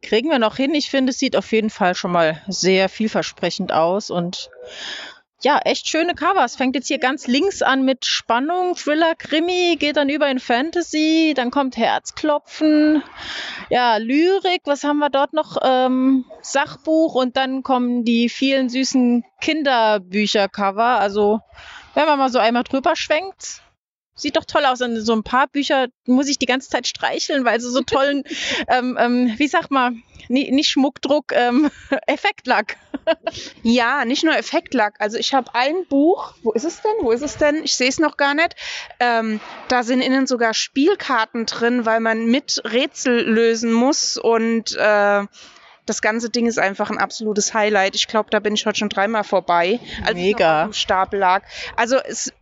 Kriegen 0.03 0.31
wir 0.31 0.39
noch 0.39 0.57
hin. 0.57 0.75
Ich 0.75 0.91
finde, 0.91 1.11
es 1.11 1.19
sieht 1.19 1.37
auf 1.37 1.51
jeden 1.53 1.71
Fall 1.71 1.95
schon 1.95 2.13
mal 2.13 2.43
sehr 2.49 2.89
vielversprechend 2.89 3.73
aus 3.73 4.11
und 4.11 4.51
ja, 5.43 5.59
echt 5.65 5.89
schöne 5.89 6.15
Covers. 6.15 6.57
Fängt 6.57 6.75
jetzt 6.75 6.89
hier 6.89 6.99
ganz 6.99 7.27
links 7.27 7.63
an 7.63 7.85
mit 7.85 8.07
Spannung, 8.07 8.75
Thriller, 8.75 9.15
Krimi, 9.15 9.77
geht 9.79 9.97
dann 9.97 10.09
über 10.09 10.29
in 10.29 10.41
Fantasy, 10.41 11.35
dann 11.37 11.51
kommt 11.51 11.77
Herzklopfen, 11.77 13.03
ja, 13.69 13.97
Lyrik, 13.97 14.63
was 14.65 14.85
haben 14.85 14.99
wir 14.99 15.11
dort 15.11 15.33
noch? 15.33 15.59
Ähm, 15.63 16.25
Sachbuch 16.43 17.15
und 17.15 17.37
dann 17.37 17.63
kommen 17.63 18.05
die 18.05 18.29
vielen 18.29 18.69
süßen 18.69 19.25
Kinderbücher-Cover. 19.41 21.01
Also, 21.01 21.41
wenn 21.95 22.07
man 22.07 22.19
mal 22.19 22.31
so 22.31 22.39
einmal 22.39 22.65
drüber 22.65 22.97
schwenkt, 22.97 23.63
sieht 24.15 24.37
doch 24.37 24.45
toll 24.45 24.65
aus. 24.65 24.81
Und 24.81 24.97
so 25.01 25.15
ein 25.15 25.23
paar 25.23 25.47
Bücher 25.47 25.89
muss 26.07 26.29
ich 26.29 26.39
die 26.39 26.47
ganze 26.47 26.71
Zeit 26.71 26.87
streicheln, 26.87 27.45
weil 27.45 27.61
sie 27.61 27.71
so 27.71 27.83
tollen, 27.83 28.25
ähm, 28.69 28.97
ähm, 28.99 29.35
wie 29.37 29.49
sag 29.49 29.71
mal, 29.71 29.93
nicht, 30.29 30.69
Schmuckdruck, 30.69 31.33
ähm, 31.33 31.71
Effektlack. 32.07 32.79
Ja, 33.63 34.05
nicht 34.05 34.25
nur 34.25 34.37
Effektlack. 34.37 34.95
Also 34.99 35.19
ich 35.19 35.35
habe 35.35 35.55
ein 35.55 35.87
Buch, 35.89 36.35
wo 36.43 36.53
ist 36.53 36.65
es 36.65 36.81
denn? 36.83 36.93
Wo 37.01 37.11
ist 37.11 37.23
es 37.23 37.37
denn? 37.37 37.63
Ich 37.65 37.75
sehe 37.75 37.89
es 37.89 37.99
noch 37.99 38.17
gar 38.17 38.35
nicht. 38.35 38.57
Ähm, 39.01 39.41
da 39.69 39.83
sind 39.83 40.01
innen 40.01 40.27
sogar 40.27 40.55
Spielkarten 40.55 41.47
drin, 41.47 41.87
weil 41.87 42.01
man 42.01 42.27
mit 42.27 42.63
Rätsel 42.65 43.23
lösen 43.23 43.73
muss 43.73 44.17
und 44.17 44.77
äh, 44.77 45.25
das 45.87 46.03
ganze 46.03 46.31
Ding 46.31 46.47
ist 46.47 46.59
einfach 46.59 46.91
ein 46.91 46.99
absolutes 46.99 47.55
Highlight. 47.55 47.95
Ich 47.95 48.09
glaube, 48.09 48.29
da 48.31 48.41
bin 48.41 48.55
ich 48.55 48.67
heute 48.67 48.79
schon 48.79 48.89
dreimal 48.89 49.23
vorbei, 49.23 49.79
als 50.05 50.15
Mega. 50.15 50.63
es 50.63 50.65
auf 50.65 50.71
dem 50.71 50.73
Stapel 50.75 51.21
lag. 51.21 51.45
Also 51.77 51.97
es 51.97 52.33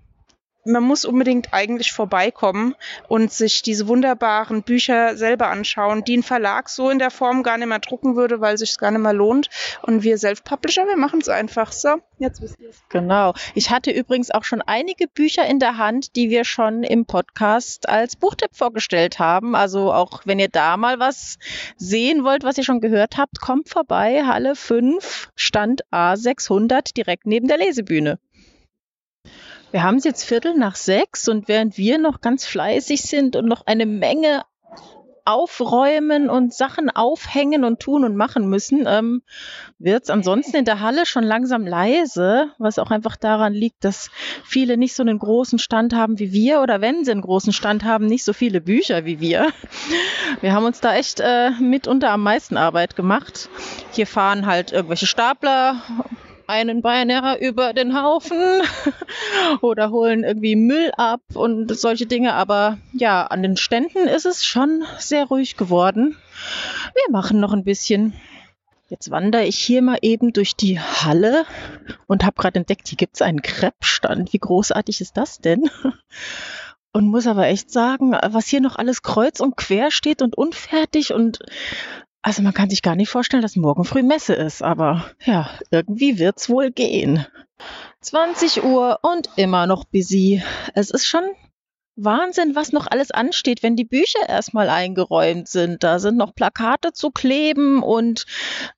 man 0.64 0.82
muss 0.82 1.04
unbedingt 1.04 1.52
eigentlich 1.52 1.92
vorbeikommen 1.92 2.74
und 3.08 3.32
sich 3.32 3.62
diese 3.62 3.88
wunderbaren 3.88 4.62
Bücher 4.62 5.16
selber 5.16 5.48
anschauen, 5.48 6.04
die 6.04 6.16
ein 6.16 6.22
Verlag 6.22 6.68
so 6.68 6.90
in 6.90 6.98
der 6.98 7.10
Form 7.10 7.42
gar 7.42 7.58
nicht 7.58 7.68
mehr 7.68 7.78
drucken 7.78 8.16
würde, 8.16 8.40
weil 8.40 8.58
sich 8.58 8.70
es 8.70 8.78
gar 8.78 8.90
nicht 8.90 9.00
mehr 9.00 9.12
lohnt. 9.12 9.50
Und 9.82 10.02
wir 10.02 10.18
Self-Publisher, 10.18 10.86
wir 10.86 10.96
machen 10.96 11.20
es 11.20 11.28
einfach. 11.28 11.72
So, 11.72 11.96
jetzt 12.18 12.40
wisst 12.40 12.58
ihr 12.60 12.70
es. 12.70 12.82
Genau. 12.88 13.34
Ich 13.54 13.70
hatte 13.70 13.90
übrigens 13.90 14.30
auch 14.30 14.44
schon 14.44 14.62
einige 14.62 15.08
Bücher 15.08 15.46
in 15.46 15.58
der 15.58 15.78
Hand, 15.78 16.16
die 16.16 16.30
wir 16.30 16.44
schon 16.44 16.82
im 16.82 17.06
Podcast 17.06 17.88
als 17.88 18.16
Buchtipp 18.16 18.50
vorgestellt 18.54 19.18
haben. 19.18 19.54
Also 19.54 19.92
auch 19.92 20.22
wenn 20.24 20.38
ihr 20.38 20.48
da 20.48 20.76
mal 20.76 20.98
was 20.98 21.38
sehen 21.76 22.24
wollt, 22.24 22.44
was 22.44 22.58
ihr 22.58 22.64
schon 22.64 22.80
gehört 22.80 23.16
habt, 23.16 23.40
kommt 23.40 23.68
vorbei. 23.68 24.24
Halle 24.26 24.56
5, 24.56 25.30
Stand 25.36 25.84
A600, 25.92 26.94
direkt 26.94 27.26
neben 27.26 27.48
der 27.48 27.58
Lesebühne. 27.58 28.18
Wir 29.74 29.82
haben 29.82 29.96
es 29.96 30.04
jetzt 30.04 30.22
Viertel 30.22 30.56
nach 30.56 30.76
sechs 30.76 31.26
und 31.26 31.48
während 31.48 31.76
wir 31.76 31.98
noch 31.98 32.20
ganz 32.20 32.46
fleißig 32.46 33.02
sind 33.02 33.34
und 33.34 33.46
noch 33.46 33.66
eine 33.66 33.86
Menge 33.86 34.44
aufräumen 35.24 36.30
und 36.30 36.54
Sachen 36.54 36.90
aufhängen 36.90 37.64
und 37.64 37.80
tun 37.80 38.04
und 38.04 38.14
machen 38.14 38.48
müssen, 38.48 38.86
ähm, 38.86 39.22
wird 39.80 40.04
es 40.04 40.10
ansonsten 40.10 40.58
in 40.58 40.64
der 40.64 40.78
Halle 40.78 41.06
schon 41.06 41.24
langsam 41.24 41.66
leise, 41.66 42.52
was 42.58 42.78
auch 42.78 42.92
einfach 42.92 43.16
daran 43.16 43.52
liegt, 43.52 43.82
dass 43.84 44.12
viele 44.44 44.76
nicht 44.76 44.94
so 44.94 45.02
einen 45.02 45.18
großen 45.18 45.58
Stand 45.58 45.92
haben 45.92 46.20
wie 46.20 46.30
wir 46.30 46.60
oder 46.60 46.80
wenn 46.80 47.04
sie 47.04 47.10
einen 47.10 47.22
großen 47.22 47.52
Stand 47.52 47.82
haben, 47.82 48.06
nicht 48.06 48.22
so 48.22 48.32
viele 48.32 48.60
Bücher 48.60 49.04
wie 49.04 49.18
wir. 49.18 49.48
Wir 50.40 50.52
haben 50.52 50.66
uns 50.66 50.82
da 50.82 50.94
echt 50.94 51.18
äh, 51.18 51.50
mitunter 51.58 52.12
am 52.12 52.22
meisten 52.22 52.56
Arbeit 52.56 52.94
gemacht. 52.94 53.48
Hier 53.90 54.06
fahren 54.06 54.46
halt 54.46 54.70
irgendwelche 54.70 55.08
Stapler 55.08 55.82
einen 56.46 56.82
beinahe 56.82 57.38
über 57.38 57.72
den 57.72 58.00
Haufen 58.00 58.62
oder 59.60 59.90
holen 59.90 60.24
irgendwie 60.24 60.56
Müll 60.56 60.90
ab 60.96 61.22
und 61.34 61.76
solche 61.76 62.06
Dinge. 62.06 62.34
Aber 62.34 62.78
ja, 62.92 63.26
an 63.26 63.42
den 63.42 63.56
Ständen 63.56 64.08
ist 64.08 64.26
es 64.26 64.44
schon 64.44 64.84
sehr 64.98 65.26
ruhig 65.26 65.56
geworden. 65.56 66.16
Wir 66.94 67.12
machen 67.12 67.40
noch 67.40 67.52
ein 67.52 67.64
bisschen. 67.64 68.14
Jetzt 68.88 69.10
wandere 69.10 69.44
ich 69.44 69.56
hier 69.56 69.82
mal 69.82 69.98
eben 70.02 70.32
durch 70.32 70.56
die 70.56 70.78
Halle 70.78 71.46
und 72.06 72.24
habe 72.24 72.40
gerade 72.40 72.58
entdeckt, 72.60 72.86
hier 72.86 72.98
gibt 72.98 73.16
es 73.16 73.22
einen 73.22 73.42
Kreppstand. 73.42 74.32
Wie 74.32 74.38
großartig 74.38 75.00
ist 75.00 75.16
das 75.16 75.38
denn? 75.40 75.70
Und 76.92 77.08
muss 77.08 77.26
aber 77.26 77.46
echt 77.46 77.72
sagen, 77.72 78.12
was 78.12 78.46
hier 78.46 78.60
noch 78.60 78.76
alles 78.76 79.02
kreuz 79.02 79.40
und 79.40 79.56
quer 79.56 79.90
steht 79.90 80.22
und 80.22 80.38
unfertig 80.38 81.12
und 81.12 81.40
also 82.24 82.40
man 82.40 82.54
kann 82.54 82.70
sich 82.70 82.80
gar 82.80 82.96
nicht 82.96 83.10
vorstellen, 83.10 83.42
dass 83.42 83.54
morgen 83.54 83.84
früh 83.84 84.02
Messe 84.02 84.32
ist, 84.32 84.62
aber 84.62 85.04
ja, 85.26 85.50
irgendwie 85.70 86.18
wird's 86.18 86.48
wohl 86.48 86.70
gehen. 86.70 87.26
20 88.00 88.64
Uhr 88.64 88.98
und 89.02 89.28
immer 89.36 89.66
noch 89.66 89.84
busy. 89.84 90.42
Es 90.74 90.90
ist 90.90 91.06
schon 91.06 91.24
Wahnsinn, 91.96 92.56
was 92.56 92.72
noch 92.72 92.88
alles 92.88 93.12
ansteht, 93.12 93.62
wenn 93.62 93.76
die 93.76 93.84
Bücher 93.84 94.28
erstmal 94.28 94.68
eingeräumt 94.68 95.48
sind. 95.48 95.84
Da 95.84 96.00
sind 96.00 96.16
noch 96.16 96.34
Plakate 96.34 96.92
zu 96.92 97.10
kleben 97.10 97.82
und 97.82 98.26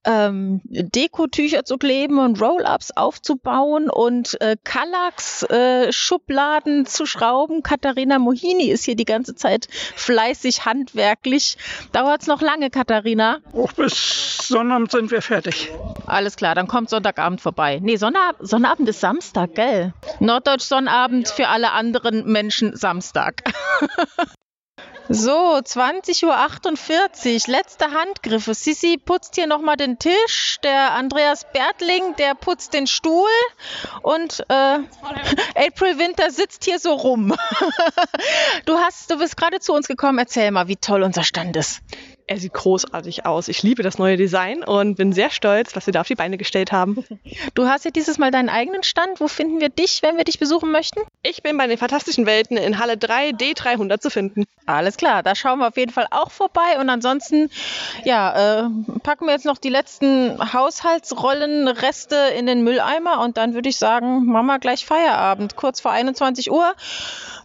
ähm, 0.04 0.60
Dekotücher 0.64 1.64
zu 1.64 1.78
kleben 1.78 2.18
und 2.18 2.40
Roll-ups 2.40 2.90
aufzubauen 2.90 3.88
und 3.88 4.38
äh, 4.42 4.56
Kallax 4.62 5.44
äh, 5.44 5.92
Schubladen 5.92 6.84
zu 6.84 7.06
schrauben. 7.06 7.62
Katharina 7.62 8.18
Mohini 8.18 8.68
ist 8.68 8.84
hier 8.84 8.96
die 8.96 9.06
ganze 9.06 9.34
Zeit 9.34 9.68
fleißig 9.94 10.66
handwerklich. 10.66 11.56
Dauert's 11.92 12.26
noch 12.26 12.42
lange, 12.42 12.68
Katharina? 12.68 13.38
Auch 13.54 13.72
bis 13.72 14.36
Sonnabend 14.42 14.90
sind 14.90 15.10
wir 15.10 15.22
fertig. 15.22 15.70
Alles 16.04 16.36
klar, 16.36 16.54
dann 16.54 16.66
kommt 16.66 16.90
Sonntagabend 16.90 17.40
vorbei. 17.40 17.80
Nee, 17.82 17.96
Sonnab 17.96 18.36
Sonnabend 18.40 18.88
ist 18.90 19.00
Samstag, 19.00 19.54
gell? 19.54 19.94
Norddeutsch 20.20 20.64
Sonnabend 20.64 21.28
für 21.28 21.48
alle 21.48 21.72
anderen 21.72 22.30
Menschen 22.30 22.76
Samstag. 22.76 23.05
Samstag. 23.06 23.42
So, 25.08 25.30
20.48 25.30 26.24
Uhr, 26.26 27.54
letzte 27.54 27.92
Handgriffe. 27.92 28.54
Sissi 28.54 28.98
putzt 28.98 29.36
hier 29.36 29.46
nochmal 29.46 29.76
den 29.76 30.00
Tisch. 30.00 30.56
Der 30.64 30.94
Andreas 30.94 31.46
Bertling, 31.52 32.16
der 32.16 32.34
putzt 32.34 32.74
den 32.74 32.88
Stuhl. 32.88 33.30
Und 34.02 34.40
äh, 34.48 34.54
April 35.54 36.00
Winter 36.00 36.32
sitzt 36.32 36.64
hier 36.64 36.80
so 36.80 36.92
rum. 36.92 37.32
du, 38.64 38.78
hast, 38.78 39.08
du 39.08 39.18
bist 39.18 39.36
gerade 39.36 39.60
zu 39.60 39.74
uns 39.74 39.86
gekommen. 39.86 40.18
Erzähl 40.18 40.50
mal, 40.50 40.66
wie 40.66 40.76
toll 40.76 41.04
unser 41.04 41.22
Stand 41.22 41.54
ist. 41.54 41.82
Er 42.28 42.38
sieht 42.38 42.54
großartig 42.54 43.24
aus. 43.24 43.46
Ich 43.46 43.62
liebe 43.62 43.84
das 43.84 43.98
neue 43.98 44.16
Design 44.16 44.64
und 44.64 44.96
bin 44.96 45.12
sehr 45.12 45.30
stolz, 45.30 45.76
was 45.76 45.86
wir 45.86 45.92
da 45.92 46.00
auf 46.00 46.08
die 46.08 46.16
Beine 46.16 46.36
gestellt 46.38 46.72
haben. 46.72 47.04
Du 47.54 47.66
hast 47.66 47.84
ja 47.84 47.90
dieses 47.90 48.18
Mal 48.18 48.30
deinen 48.30 48.48
eigenen 48.48 48.82
Stand. 48.82 49.20
Wo 49.20 49.28
finden 49.28 49.60
wir 49.60 49.68
dich, 49.68 50.02
wenn 50.02 50.16
wir 50.16 50.24
dich 50.24 50.38
besuchen 50.38 50.72
möchten? 50.72 51.00
Ich 51.22 51.42
bin 51.42 51.56
bei 51.56 51.66
den 51.66 51.78
Fantastischen 51.78 52.26
Welten 52.26 52.56
in 52.56 52.78
Halle 52.78 52.96
3 52.96 53.30
D300 53.30 54.00
zu 54.00 54.10
finden. 54.10 54.44
Alles 54.66 54.96
klar, 54.96 55.22
da 55.22 55.34
schauen 55.34 55.60
wir 55.60 55.68
auf 55.68 55.76
jeden 55.76 55.92
Fall 55.92 56.06
auch 56.10 56.30
vorbei. 56.30 56.78
Und 56.80 56.90
ansonsten, 56.90 57.50
ja, 58.04 58.66
äh, 58.66 58.70
packen 59.02 59.26
wir 59.26 59.32
jetzt 59.32 59.46
noch 59.46 59.58
die 59.58 59.68
letzten 59.68 60.38
Haushaltsrollenreste 60.52 62.16
in 62.36 62.46
den 62.46 62.62
Mülleimer 62.62 63.20
und 63.20 63.36
dann 63.36 63.54
würde 63.54 63.68
ich 63.68 63.78
sagen, 63.78 64.26
machen 64.26 64.46
wir 64.46 64.58
gleich 64.58 64.84
Feierabend, 64.84 65.56
kurz 65.56 65.80
vor 65.80 65.92
21 65.92 66.50
Uhr. 66.50 66.74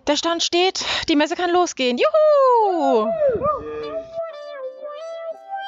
Der 0.08 0.16
Stand 0.16 0.44
steht, 0.44 0.84
die 1.10 1.16
Messe 1.16 1.36
kann 1.36 1.52
losgehen. 1.52 1.98
Juhu! 1.98 3.08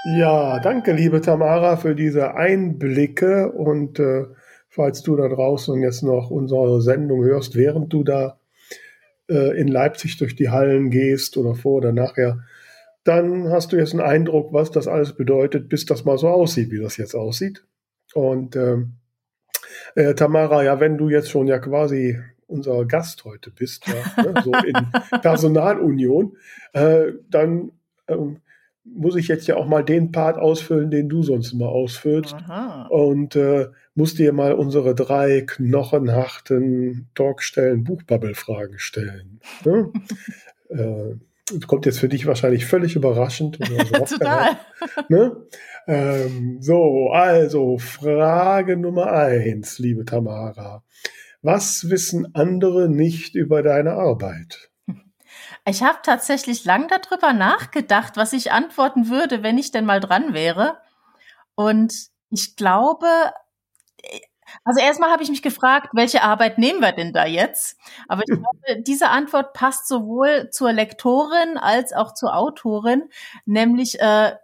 Ja, 0.06 0.60
danke, 0.60 0.92
liebe 0.92 1.22
Tamara, 1.22 1.78
für 1.78 1.96
diese 1.96 2.36
Einblicke. 2.36 3.50
Und 3.54 4.00
äh, 4.00 4.26
falls 4.68 5.02
du 5.02 5.16
da 5.16 5.30
draußen 5.30 5.82
jetzt 5.82 6.04
noch 6.04 6.30
unsere 6.30 6.82
Sendung 6.82 7.24
hörst, 7.24 7.56
während 7.56 7.94
du 7.94 8.04
da 8.04 8.38
äh, 9.30 9.58
in 9.58 9.70
Leipzig 9.70 10.18
durch 10.18 10.36
die 10.36 10.50
Hallen 10.50 10.89
gehst 10.89 11.38
oder 11.38 11.56
vor 11.56 11.78
oder 11.78 11.94
nachher, 11.94 12.39
dann 13.06 13.50
hast 13.50 13.72
du 13.72 13.78
jetzt 13.78 13.94
einen 13.94 14.02
Eindruck, 14.02 14.52
was 14.52 14.72
das 14.72 14.89
alles 14.89 15.13
bedeutet, 15.13 15.70
bis 15.70 15.86
das 15.86 16.04
mal 16.04 16.18
so 16.18 16.28
aussieht, 16.28 16.70
wie 16.72 16.82
das 16.82 16.98
jetzt 16.98 17.16
aussieht. 17.16 17.66
Und 18.13 18.58
ähm, 18.58 18.96
äh, 19.96 20.16
Tamara, 20.16 20.66
ja, 20.66 20.82
wenn 20.82 20.98
du 20.98 21.08
jetzt 21.08 21.30
schon 21.30 21.48
ja 21.48 21.60
quasi 21.60 22.20
unser 22.48 22.84
Gast 22.86 23.24
heute 23.24 23.52
bist, 23.52 23.88
ja, 23.88 24.24
ne, 24.24 24.34
so 24.44 24.52
in 24.52 24.76
Personalunion, 25.22 26.36
äh, 26.74 27.13
dann 27.30 27.72
ähm, 28.10 28.42
muss 28.86 29.15
ich 29.15 29.28
jetzt 29.28 29.48
ja 29.48 29.56
auch 29.56 29.67
mal 29.67 29.84
den 29.84 30.12
Part 30.12 30.38
ausfüllen, 30.38 30.91
den 30.91 31.10
du 31.10 31.24
sonst 31.24 31.54
immer 31.54 31.69
ausfüllst. 31.69 32.34
Aha. 32.34 32.88
Und 32.88 33.36
äh, 33.36 33.67
muss 33.96 34.15
dir 34.15 34.34
mal 34.34 34.54
unsere 34.54 34.96
drei 34.96 35.41
knochenharten 35.41 37.10
Talkstellen 37.15 37.84
Buchbubble-Fragen 37.84 38.80
stellen. 38.80 39.39
Ne? 39.63 39.91
äh, 40.69 41.58
kommt 41.67 41.86
jetzt 41.86 42.00
für 42.00 42.10
dich 42.10 42.26
wahrscheinlich 42.26 42.65
völlig 42.65 42.96
überraschend. 42.96 43.60
Total. 44.10 44.58
Ne? 45.10 45.46
Ähm, 45.88 46.58
so, 46.62 47.10
also 47.12 47.78
Frage 47.78 48.78
Nummer 48.78 49.12
eins, 49.12 49.80
liebe 49.80 50.06
Tamara. 50.06 50.84
Was 51.41 51.89
wissen 51.89 52.34
andere 52.34 52.89
nicht 52.89 53.36
über 53.36 53.63
deine 53.63 53.93
Arbeit? 53.93 54.72
Ich 55.65 55.82
habe 55.82 55.99
tatsächlich 56.04 56.65
lang 56.65 56.89
darüber 56.89 57.32
nachgedacht, 57.34 58.17
was 58.17 58.34
ich 58.34 58.52
antworten 58.52 59.10
würde, 59.10 59.43
wenn 59.43 59.58
ich 59.58 59.71
denn 59.71 59.86
mal 59.86 59.99
dran 60.02 60.34
wäre. 60.34 60.78
Und 61.56 61.93
ich 62.30 62.56
glaube, 62.56 63.08
also 64.63 64.80
erstmal 64.80 65.12
habe 65.12 65.23
ich 65.23 65.30
mich 65.30 65.41
gefragt, 65.41 65.89
welche 65.93 66.21
Arbeit 66.23 66.58
nehmen 66.58 66.82
wir 66.82 66.91
denn 66.91 67.13
da 67.13 67.26
jetzt? 67.26 67.78
Aber 68.08 68.23
ich 68.28 68.28
glaube, 68.39 68.82
diese 68.84 69.10
Antwort 69.10 69.54
passt 69.54 69.88
sowohl 69.88 70.49
zur 70.52 70.73
Lektorin 70.73 71.58
als 71.58 71.93
auch 71.93 72.13
zur 72.13 72.36
Autorin, 72.36 73.10
nämlich, 73.45 73.99
äh, 73.99 74.36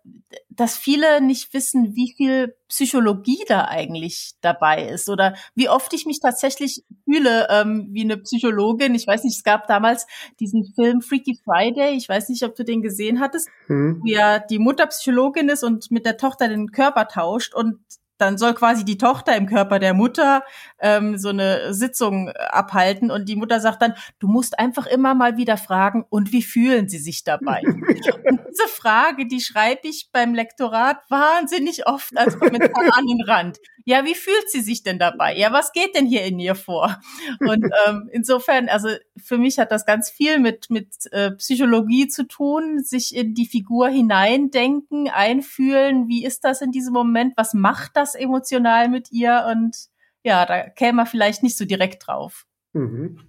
dass 0.60 0.76
viele 0.76 1.22
nicht 1.22 1.54
wissen, 1.54 1.96
wie 1.96 2.14
viel 2.18 2.54
Psychologie 2.68 3.42
da 3.48 3.66
eigentlich 3.66 4.34
dabei 4.42 4.90
ist 4.90 5.08
oder 5.08 5.36
wie 5.56 5.70
oft 5.70 5.94
ich 5.94 6.06
mich 6.06 6.20
tatsächlich 6.20 6.84
fühle 7.06 7.48
ähm, 7.50 7.88
wie 7.92 8.04
eine 8.04 8.18
Psychologin. 8.18 8.94
Ich 8.94 9.08
weiß 9.08 9.24
nicht, 9.24 9.38
es 9.38 9.44
gab 9.46 9.68
damals 9.68 10.06
diesen 10.42 10.66
Film 10.76 11.02
Freaky 11.02 11.40
Friday. 11.46 11.96
Ich 11.96 12.10
weiß 12.10 12.28
nicht, 12.28 12.44
ob 12.44 12.56
du 12.56 12.66
den 12.66 12.82
gesehen 12.82 13.22
hattest, 13.22 13.48
hm. 13.68 14.02
wo 14.02 14.06
ja 14.06 14.40
die 14.40 14.60
Mutter 14.60 14.88
Psychologin 14.88 15.48
ist 15.48 15.64
und 15.64 15.92
mit 15.92 16.06
der 16.06 16.18
Tochter 16.18 16.50
den 16.50 16.72
Körper 16.72 17.08
tauscht 17.08 17.56
und 17.56 17.78
dann 18.20 18.38
soll 18.38 18.54
quasi 18.54 18.84
die 18.84 18.98
Tochter 18.98 19.36
im 19.36 19.48
Körper 19.48 19.80
der 19.80 19.94
Mutter 19.94 20.44
ähm, 20.80 21.18
so 21.18 21.30
eine 21.30 21.74
Sitzung 21.74 22.30
abhalten 22.30 23.12
und 23.12 23.30
die 23.30 23.38
Mutter 23.38 23.62
sagt 23.62 23.82
dann, 23.82 23.94
du 24.20 24.28
musst 24.28 24.60
einfach 24.60 24.86
immer 24.86 25.16
mal 25.16 25.38
wieder 25.38 25.58
fragen, 25.58 26.06
und 26.10 26.32
wie 26.32 26.44
fühlen 26.44 26.90
sie 26.90 27.00
sich 27.00 27.24
dabei? 27.24 27.62
und 28.30 28.39
diese 28.50 28.68
Frage, 28.68 29.28
die 29.28 29.42
schreibe 29.42 29.88
ich 29.88 30.10
beim 30.12 30.34
Lektorat 30.34 30.98
wahnsinnig 31.10 31.88
oft 31.88 32.18
als 32.18 32.38
Kommentar 32.38 32.98
an 32.98 33.06
den 33.08 33.22
Rand. 33.22 33.60
Ja, 33.86 34.06
wie 34.06 34.16
fühlt 34.16 34.50
sie 34.50 34.62
sich 34.62 34.84
denn 34.84 35.00
dabei? 35.00 35.36
Ja, 35.36 35.52
was 35.52 35.72
geht 35.72 35.96
denn 35.96 36.06
hier 36.06 36.24
in 36.24 36.40
ihr 36.40 36.56
vor? 36.56 37.00
Und 37.40 37.66
ähm, 37.88 38.10
insofern, 38.12 38.70
also 38.70 38.90
für 39.18 39.38
mich 39.38 39.60
hat 39.60 39.72
das 39.72 39.86
ganz 39.86 40.10
viel 40.10 40.40
mit, 40.40 40.70
mit 40.70 41.12
äh, 41.12 41.32
Psychologie 41.32 42.08
zu 42.08 42.28
tun, 42.28 42.84
sich 42.84 43.16
in 43.16 43.34
die 43.34 43.48
Figur 43.48 43.90
hineindenken, 43.90 45.10
einfühlen, 45.10 46.08
wie 46.08 46.26
ist 46.26 46.44
das 46.44 46.62
in 46.62 46.72
diesem 46.72 46.94
Moment, 46.94 47.34
was 47.36 47.54
macht 47.54 47.92
das 47.96 48.16
emotional 48.16 48.90
mit 48.90 49.12
ihr 49.12 49.48
und 49.52 49.76
ja, 50.24 50.46
da 50.46 50.70
käme 50.70 50.98
man 50.98 51.06
vielleicht 51.06 51.44
nicht 51.44 51.58
so 51.58 51.66
direkt 51.66 52.08
drauf. 52.08 52.46
Mhm. 52.74 53.20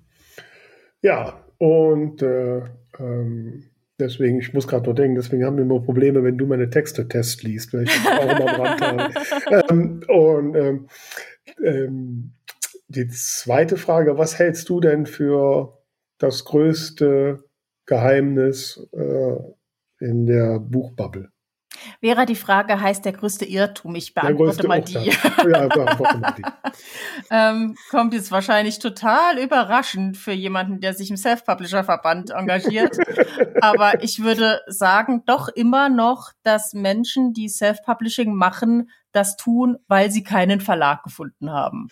Ja, 1.02 1.44
und 1.58 2.20
äh, 2.22 2.62
ähm, 2.98 3.69
deswegen, 4.00 4.38
ich 4.38 4.52
muss 4.54 4.66
gerade 4.66 4.86
nur 4.86 4.94
denken, 4.94 5.16
deswegen 5.16 5.44
haben 5.44 5.56
wir 5.56 5.64
immer 5.64 5.80
Probleme, 5.80 6.24
wenn 6.24 6.38
du 6.38 6.46
meine 6.46 6.70
Texte 6.70 7.06
test 7.08 7.42
liest, 7.42 7.72
weil 7.72 7.84
ich 7.84 7.90
auch 8.06 8.22
immer 8.22 8.54
am 8.54 8.60
Rand 8.60 8.80
habe. 9.46 9.64
ähm, 9.70 10.02
und 10.08 10.54
ähm, 10.56 10.86
ähm, 11.62 12.32
die 12.88 13.08
zweite 13.08 13.76
Frage, 13.76 14.18
was 14.18 14.38
hältst 14.38 14.68
du 14.68 14.80
denn 14.80 15.06
für 15.06 15.78
das 16.18 16.44
größte 16.44 17.44
Geheimnis 17.86 18.88
äh, 18.92 19.36
in 20.04 20.26
der 20.26 20.58
Buchbubble? 20.58 21.29
Wäre 22.00 22.26
die 22.26 22.36
Frage, 22.36 22.80
heißt 22.80 23.04
der 23.04 23.12
größte 23.12 23.44
Irrtum? 23.44 23.94
Ich 23.94 24.14
beantworte 24.14 24.66
mal 24.66 24.82
die. 24.82 24.94
Ja, 24.94 25.68
beantworte 25.68 26.18
mal 26.18 26.34
die. 26.36 26.42
ähm, 27.30 27.76
kommt 27.90 28.14
jetzt 28.14 28.30
wahrscheinlich 28.30 28.78
total 28.78 29.38
überraschend 29.38 30.16
für 30.16 30.32
jemanden, 30.32 30.80
der 30.80 30.94
sich 30.94 31.10
im 31.10 31.16
Self-Publisher-Verband 31.16 32.30
engagiert. 32.30 32.96
Aber 33.60 34.02
ich 34.02 34.22
würde 34.22 34.60
sagen, 34.66 35.22
doch 35.26 35.48
immer 35.48 35.88
noch, 35.88 36.32
dass 36.42 36.72
Menschen, 36.72 37.32
die 37.32 37.48
Self-Publishing 37.48 38.34
machen, 38.34 38.90
das 39.12 39.36
tun, 39.36 39.78
weil 39.88 40.10
sie 40.10 40.22
keinen 40.22 40.60
Verlag 40.60 41.02
gefunden 41.02 41.50
haben. 41.50 41.88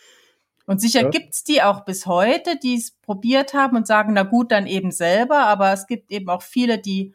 Und 0.68 0.82
sicher 0.82 1.04
ja. 1.04 1.08
gibt's 1.08 1.44
die 1.44 1.62
auch 1.62 1.86
bis 1.86 2.04
heute, 2.04 2.58
die 2.62 2.76
es 2.76 2.90
probiert 2.90 3.54
haben 3.54 3.74
und 3.74 3.86
sagen, 3.86 4.12
na 4.12 4.22
gut, 4.22 4.52
dann 4.52 4.66
eben 4.66 4.90
selber. 4.90 5.46
Aber 5.46 5.72
es 5.72 5.86
gibt 5.86 6.10
eben 6.12 6.28
auch 6.28 6.42
viele, 6.42 6.78
die 6.78 7.14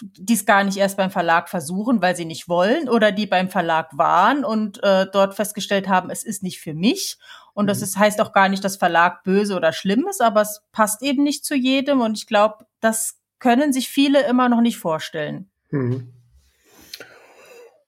dies 0.00 0.46
gar 0.46 0.64
nicht 0.64 0.78
erst 0.78 0.96
beim 0.96 1.10
Verlag 1.10 1.48
versuchen, 1.48 2.00
weil 2.00 2.16
sie 2.16 2.24
nicht 2.24 2.48
wollen, 2.48 2.88
oder 2.88 3.12
die 3.12 3.26
beim 3.26 3.48
Verlag 3.48 3.96
waren 3.96 4.44
und 4.44 4.82
äh, 4.82 5.06
dort 5.12 5.34
festgestellt 5.34 5.88
haben, 5.88 6.10
es 6.10 6.24
ist 6.24 6.42
nicht 6.42 6.60
für 6.60 6.74
mich. 6.74 7.18
Und 7.54 7.66
mhm. 7.66 7.68
das 7.68 7.82
ist, 7.82 7.98
heißt 7.98 8.20
auch 8.20 8.32
gar 8.32 8.48
nicht, 8.48 8.64
dass 8.64 8.76
Verlag 8.76 9.22
böse 9.24 9.54
oder 9.54 9.72
schlimm 9.72 10.06
ist, 10.08 10.22
aber 10.22 10.42
es 10.42 10.62
passt 10.72 11.02
eben 11.02 11.22
nicht 11.22 11.44
zu 11.44 11.54
jedem. 11.54 12.00
Und 12.00 12.16
ich 12.16 12.26
glaube, 12.26 12.64
das 12.80 13.18
können 13.38 13.72
sich 13.72 13.88
viele 13.88 14.26
immer 14.26 14.48
noch 14.48 14.60
nicht 14.60 14.78
vorstellen. 14.78 15.50
Mhm. 15.70 16.12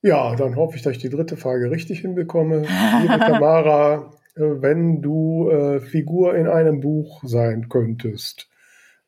Ja, 0.03 0.37
dann 0.37 0.57
hoffe 0.57 0.77
ich, 0.77 0.83
dass 0.83 0.93
ich 0.93 0.99
die 0.99 1.09
dritte 1.09 1.39
Frage 1.39 1.71
richtig 1.71 2.01
hinbekomme. 2.01 2.67
Liebe 3.01 3.19
Tamara, 3.19 4.13
äh, 4.37 4.43
wenn 4.43 5.01
du 5.01 5.49
äh, 5.49 5.81
Figur 5.81 6.37
in 6.37 6.47
einem 6.47 6.81
Buch 6.81 7.23
sein 7.25 7.71
könntest, 7.71 8.51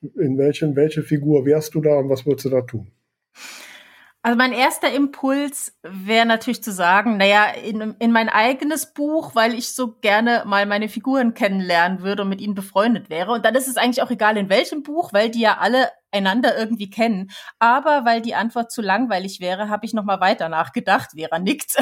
in 0.00 0.38
welchen, 0.38 0.76
welche 0.76 1.02
Figur 1.02 1.44
wärst 1.44 1.74
du 1.74 1.80
da 1.80 1.96
und 1.96 2.08
was 2.08 2.26
würdest 2.26 2.46
du 2.46 2.50
da 2.50 2.62
tun? 2.62 2.90
Also 4.26 4.36
mein 4.36 4.52
erster 4.52 4.92
Impuls 4.92 5.78
wäre 5.84 6.26
natürlich 6.26 6.60
zu 6.60 6.72
sagen, 6.72 7.16
naja, 7.16 7.46
in, 7.64 7.94
in 8.00 8.10
mein 8.10 8.28
eigenes 8.28 8.92
Buch, 8.92 9.36
weil 9.36 9.54
ich 9.54 9.68
so 9.68 9.92
gerne 10.00 10.42
mal 10.44 10.66
meine 10.66 10.88
Figuren 10.88 11.32
kennenlernen 11.32 12.02
würde 12.02 12.22
und 12.22 12.30
mit 12.30 12.40
ihnen 12.40 12.56
befreundet 12.56 13.08
wäre. 13.08 13.30
Und 13.30 13.44
dann 13.44 13.54
ist 13.54 13.68
es 13.68 13.76
eigentlich 13.76 14.02
auch 14.02 14.10
egal, 14.10 14.36
in 14.36 14.48
welchem 14.48 14.82
Buch, 14.82 15.12
weil 15.12 15.30
die 15.30 15.42
ja 15.42 15.58
alle 15.58 15.90
einander 16.16 16.56
irgendwie 16.58 16.90
kennen. 16.90 17.30
Aber 17.58 18.04
weil 18.04 18.20
die 18.20 18.34
Antwort 18.34 18.72
zu 18.72 18.82
langweilig 18.82 19.40
wäre, 19.40 19.68
habe 19.68 19.86
ich 19.86 19.94
noch 19.94 20.04
mal 20.04 20.20
weiter 20.20 20.48
nachgedacht. 20.48 21.10
Vera 21.16 21.38
nickt. 21.38 21.76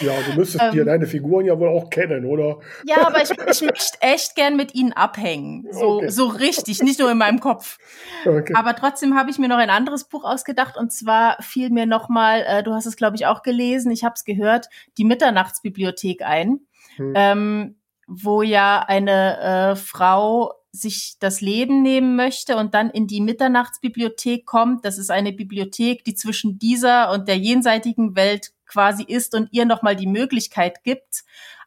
ja, 0.00 0.12
du 0.26 0.36
müsstest 0.36 0.62
dir 0.72 0.82
ähm. 0.82 0.86
deine 0.86 1.06
Figuren 1.06 1.46
ja 1.46 1.58
wohl 1.58 1.68
auch 1.68 1.90
kennen, 1.90 2.24
oder? 2.26 2.58
Ja, 2.84 3.06
aber 3.06 3.22
ich, 3.22 3.30
ich 3.30 3.62
möchte 3.62 3.98
echt 4.00 4.34
gern 4.34 4.56
mit 4.56 4.74
ihnen 4.74 4.92
abhängen. 4.92 5.66
So, 5.70 5.96
okay. 5.96 6.08
so 6.10 6.26
richtig, 6.26 6.82
nicht 6.82 6.98
nur 6.98 7.10
in 7.10 7.18
meinem 7.18 7.40
Kopf. 7.40 7.78
Okay. 8.26 8.52
Aber 8.56 8.74
trotzdem 8.76 9.16
habe 9.16 9.30
ich 9.30 9.38
mir 9.38 9.48
noch 9.48 9.58
ein 9.58 9.70
anderes 9.70 10.04
Buch 10.04 10.24
ausgedacht. 10.24 10.76
Und 10.76 10.92
zwar 10.92 11.40
fiel 11.40 11.70
mir 11.70 11.86
noch 11.86 12.08
mal, 12.08 12.44
äh, 12.46 12.62
du 12.62 12.72
hast 12.72 12.86
es, 12.86 12.96
glaube 12.96 13.16
ich, 13.16 13.26
auch 13.26 13.42
gelesen, 13.42 13.90
ich 13.90 14.04
habe 14.04 14.14
es 14.14 14.24
gehört, 14.24 14.68
die 14.98 15.04
Mitternachtsbibliothek 15.04 16.22
ein. 16.22 16.60
Hm. 16.96 17.12
Ähm, 17.16 17.76
wo 18.06 18.42
ja 18.42 18.80
eine 18.80 19.72
äh, 19.72 19.76
Frau 19.76 20.52
sich 20.74 21.16
das 21.20 21.40
Leben 21.40 21.82
nehmen 21.82 22.16
möchte 22.16 22.56
und 22.56 22.74
dann 22.74 22.90
in 22.90 23.06
die 23.06 23.20
Mitternachtsbibliothek 23.20 24.44
kommt. 24.44 24.84
Das 24.84 24.98
ist 24.98 25.10
eine 25.10 25.32
Bibliothek, 25.32 26.04
die 26.04 26.14
zwischen 26.14 26.58
dieser 26.58 27.12
und 27.12 27.28
der 27.28 27.38
jenseitigen 27.38 28.16
Welt 28.16 28.52
quasi 28.66 29.04
ist 29.04 29.34
und 29.34 29.48
ihr 29.52 29.66
nochmal 29.66 29.94
die 29.94 30.08
Möglichkeit 30.08 30.82
gibt, 30.82 31.22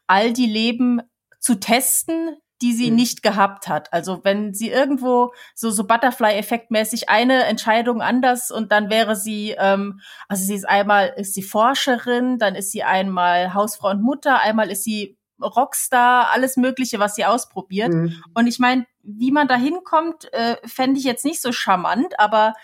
all 0.06 0.34
die 0.34 0.46
Leben 0.46 1.00
zu 1.40 1.58
testen, 1.58 2.36
die 2.60 2.72
sie 2.74 2.90
mhm. 2.90 2.96
nicht 2.96 3.22
gehabt 3.22 3.68
hat. 3.68 3.92
Also 3.92 4.20
wenn 4.24 4.52
sie 4.52 4.68
irgendwo 4.68 5.32
so 5.54 5.70
so 5.70 5.86
Butterfly-Effekt-mäßig 5.86 7.08
eine 7.08 7.44
Entscheidung 7.44 8.02
anders 8.02 8.50
und 8.50 8.72
dann 8.72 8.90
wäre 8.90 9.16
sie, 9.16 9.54
ähm, 9.58 10.00
also 10.28 10.44
sie 10.44 10.54
ist 10.54 10.68
einmal 10.68 11.14
ist 11.16 11.34
sie 11.34 11.42
Forscherin, 11.42 12.38
dann 12.38 12.56
ist 12.56 12.72
sie 12.72 12.82
einmal 12.82 13.54
Hausfrau 13.54 13.90
und 13.90 14.02
Mutter, 14.02 14.40
einmal 14.40 14.70
ist 14.70 14.84
sie 14.84 15.17
Rockstar, 15.40 16.30
alles 16.32 16.56
Mögliche, 16.56 16.98
was 16.98 17.14
sie 17.14 17.24
ausprobiert. 17.24 17.92
Mhm. 17.92 18.22
Und 18.34 18.46
ich 18.46 18.58
meine, 18.58 18.86
wie 19.02 19.30
man 19.30 19.48
da 19.48 19.56
hinkommt, 19.56 20.32
äh, 20.32 20.56
fände 20.66 20.98
ich 20.98 21.04
jetzt 21.04 21.24
nicht 21.24 21.40
so 21.40 21.52
charmant, 21.52 22.18
aber 22.18 22.54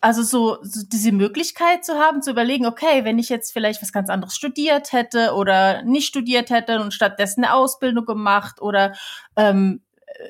also 0.00 0.22
so, 0.22 0.58
so 0.62 0.82
diese 0.86 1.12
Möglichkeit 1.12 1.82
zu 1.84 1.94
haben, 1.94 2.20
zu 2.20 2.30
überlegen, 2.30 2.66
okay, 2.66 3.04
wenn 3.04 3.18
ich 3.18 3.30
jetzt 3.30 3.52
vielleicht 3.52 3.80
was 3.80 3.90
ganz 3.90 4.10
anderes 4.10 4.34
studiert 4.34 4.92
hätte 4.92 5.32
oder 5.32 5.82
nicht 5.82 6.06
studiert 6.06 6.50
hätte 6.50 6.80
und 6.82 6.92
stattdessen 6.92 7.42
eine 7.42 7.54
Ausbildung 7.54 8.04
gemacht 8.04 8.60
oder 8.60 8.92
ähm, 9.36 9.80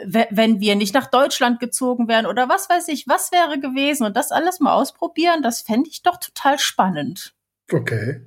wenn 0.04 0.60
wir 0.60 0.76
nicht 0.76 0.94
nach 0.94 1.08
Deutschland 1.10 1.60
gezogen 1.60 2.08
wären 2.08 2.26
oder 2.26 2.48
was 2.48 2.70
weiß 2.70 2.88
ich, 2.88 3.06
was 3.08 3.32
wäre 3.32 3.58
gewesen 3.58 4.06
und 4.06 4.16
das 4.16 4.30
alles 4.30 4.60
mal 4.60 4.74
ausprobieren, 4.74 5.42
das 5.42 5.62
fände 5.62 5.90
ich 5.90 6.02
doch 6.02 6.18
total 6.18 6.58
spannend. 6.58 7.34
Okay. 7.72 8.22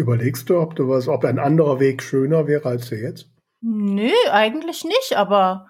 Überlegst 0.00 0.48
du, 0.48 0.58
ob 0.58 0.76
du 0.76 0.88
was, 0.88 1.08
ob 1.08 1.26
ein 1.26 1.38
anderer 1.38 1.78
Weg 1.78 2.02
schöner 2.02 2.46
wäre 2.46 2.70
als 2.70 2.88
der 2.88 3.00
jetzt? 3.00 3.28
Nö, 3.60 4.10
eigentlich 4.30 4.82
nicht, 4.84 5.14
aber 5.14 5.66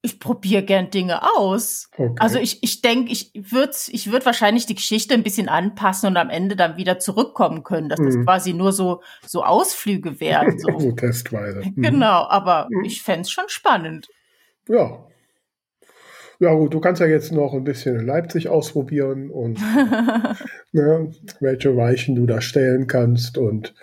ich 0.00 0.18
probiere 0.18 0.62
gern 0.62 0.88
Dinge 0.88 1.20
aus. 1.36 1.90
Okay. 1.98 2.14
Also 2.18 2.38
ich, 2.38 2.62
ich 2.62 2.80
denke, 2.80 3.12
ich 3.12 3.30
würde 3.34 3.74
ich 3.88 4.10
würd 4.10 4.24
wahrscheinlich 4.24 4.64
die 4.64 4.74
Geschichte 4.74 5.12
ein 5.12 5.22
bisschen 5.22 5.50
anpassen 5.50 6.08
und 6.08 6.16
am 6.16 6.30
Ende 6.30 6.56
dann 6.56 6.78
wieder 6.78 6.98
zurückkommen 6.98 7.62
können, 7.62 7.90
dass 7.90 8.00
das 8.00 8.16
mhm. 8.16 8.24
quasi 8.24 8.54
nur 8.54 8.72
so, 8.72 9.02
so 9.26 9.44
Ausflüge 9.44 10.18
wären. 10.18 10.58
So, 10.58 10.68
so 10.78 10.92
testweise. 10.92 11.60
Mhm. 11.60 11.82
Genau, 11.82 12.24
aber 12.26 12.68
mhm. 12.70 12.84
ich 12.84 13.02
fände 13.02 13.28
schon 13.28 13.48
spannend. 13.48 14.08
Ja. 14.66 15.06
Ja 16.44 16.52
gut, 16.52 16.74
du 16.74 16.80
kannst 16.80 17.00
ja 17.00 17.06
jetzt 17.06 17.32
noch 17.32 17.54
ein 17.54 17.64
bisschen 17.64 17.98
in 17.98 18.06
Leipzig 18.06 18.50
ausprobieren 18.50 19.30
und 19.30 19.58
ne, 20.72 21.10
welche 21.40 21.74
Weichen 21.74 22.16
du 22.16 22.26
da 22.26 22.42
stellen 22.42 22.86
kannst 22.86 23.38
und 23.38 23.74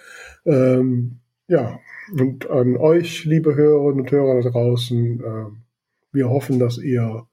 ähm, 0.46 1.22
ja, 1.48 1.80
und 2.20 2.48
an 2.52 2.78
euch, 2.78 3.26
liebe 3.26 3.56
Hörerinnen 3.56 4.02
und 4.02 4.12
Hörer 4.12 4.44
da 4.44 4.50
draußen, 4.52 5.24
ähm, 5.26 5.64
wir 6.12 6.30
hoffen, 6.30 6.60
dass 6.60 6.78
ihr 6.78 7.26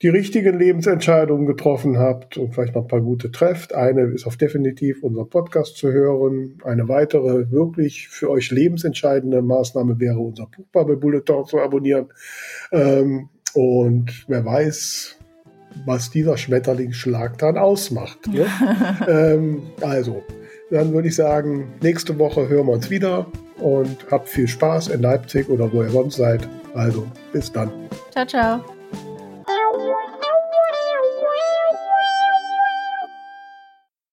die 0.00 0.08
richtigen 0.08 0.58
Lebensentscheidungen 0.58 1.44
getroffen 1.44 1.98
habt 1.98 2.38
und 2.38 2.54
vielleicht 2.54 2.74
noch 2.74 2.82
ein 2.82 2.88
paar 2.88 3.02
gute 3.02 3.30
trefft. 3.30 3.74
Eine 3.74 4.04
ist 4.04 4.26
auf 4.26 4.38
definitiv 4.38 5.02
unser 5.02 5.26
Podcast 5.26 5.76
zu 5.76 5.92
hören. 5.92 6.62
Eine 6.64 6.88
weitere 6.88 7.50
wirklich 7.50 8.08
für 8.08 8.30
euch 8.30 8.50
lebensentscheidende 8.50 9.42
Maßnahme 9.42 10.00
wäre 10.00 10.18
unser 10.18 10.46
Buchbubble 10.46 10.96
Bulletin 10.96 11.44
zu 11.44 11.60
abonnieren. 11.60 12.08
Ähm, 12.72 13.28
und 13.54 14.24
wer 14.28 14.44
weiß, 14.44 15.16
was 15.86 16.10
dieser 16.10 16.36
Schmetterlingsschlag 16.36 17.38
dann 17.38 17.58
ausmacht. 17.58 18.26
Ne? 18.28 18.46
ähm, 19.08 19.62
also, 19.80 20.22
dann 20.70 20.92
würde 20.92 21.08
ich 21.08 21.16
sagen, 21.16 21.72
nächste 21.82 22.18
Woche 22.18 22.48
hören 22.48 22.66
wir 22.66 22.72
uns 22.72 22.90
wieder 22.90 23.26
und 23.58 24.06
habt 24.10 24.28
viel 24.28 24.48
Spaß 24.48 24.88
in 24.88 25.02
Leipzig 25.02 25.48
oder 25.48 25.72
wo 25.72 25.82
ihr 25.82 25.90
sonst 25.90 26.16
seid. 26.16 26.48
Also 26.74 27.06
bis 27.32 27.52
dann. 27.52 27.70
Ciao, 28.10 28.26
ciao. 28.26 28.64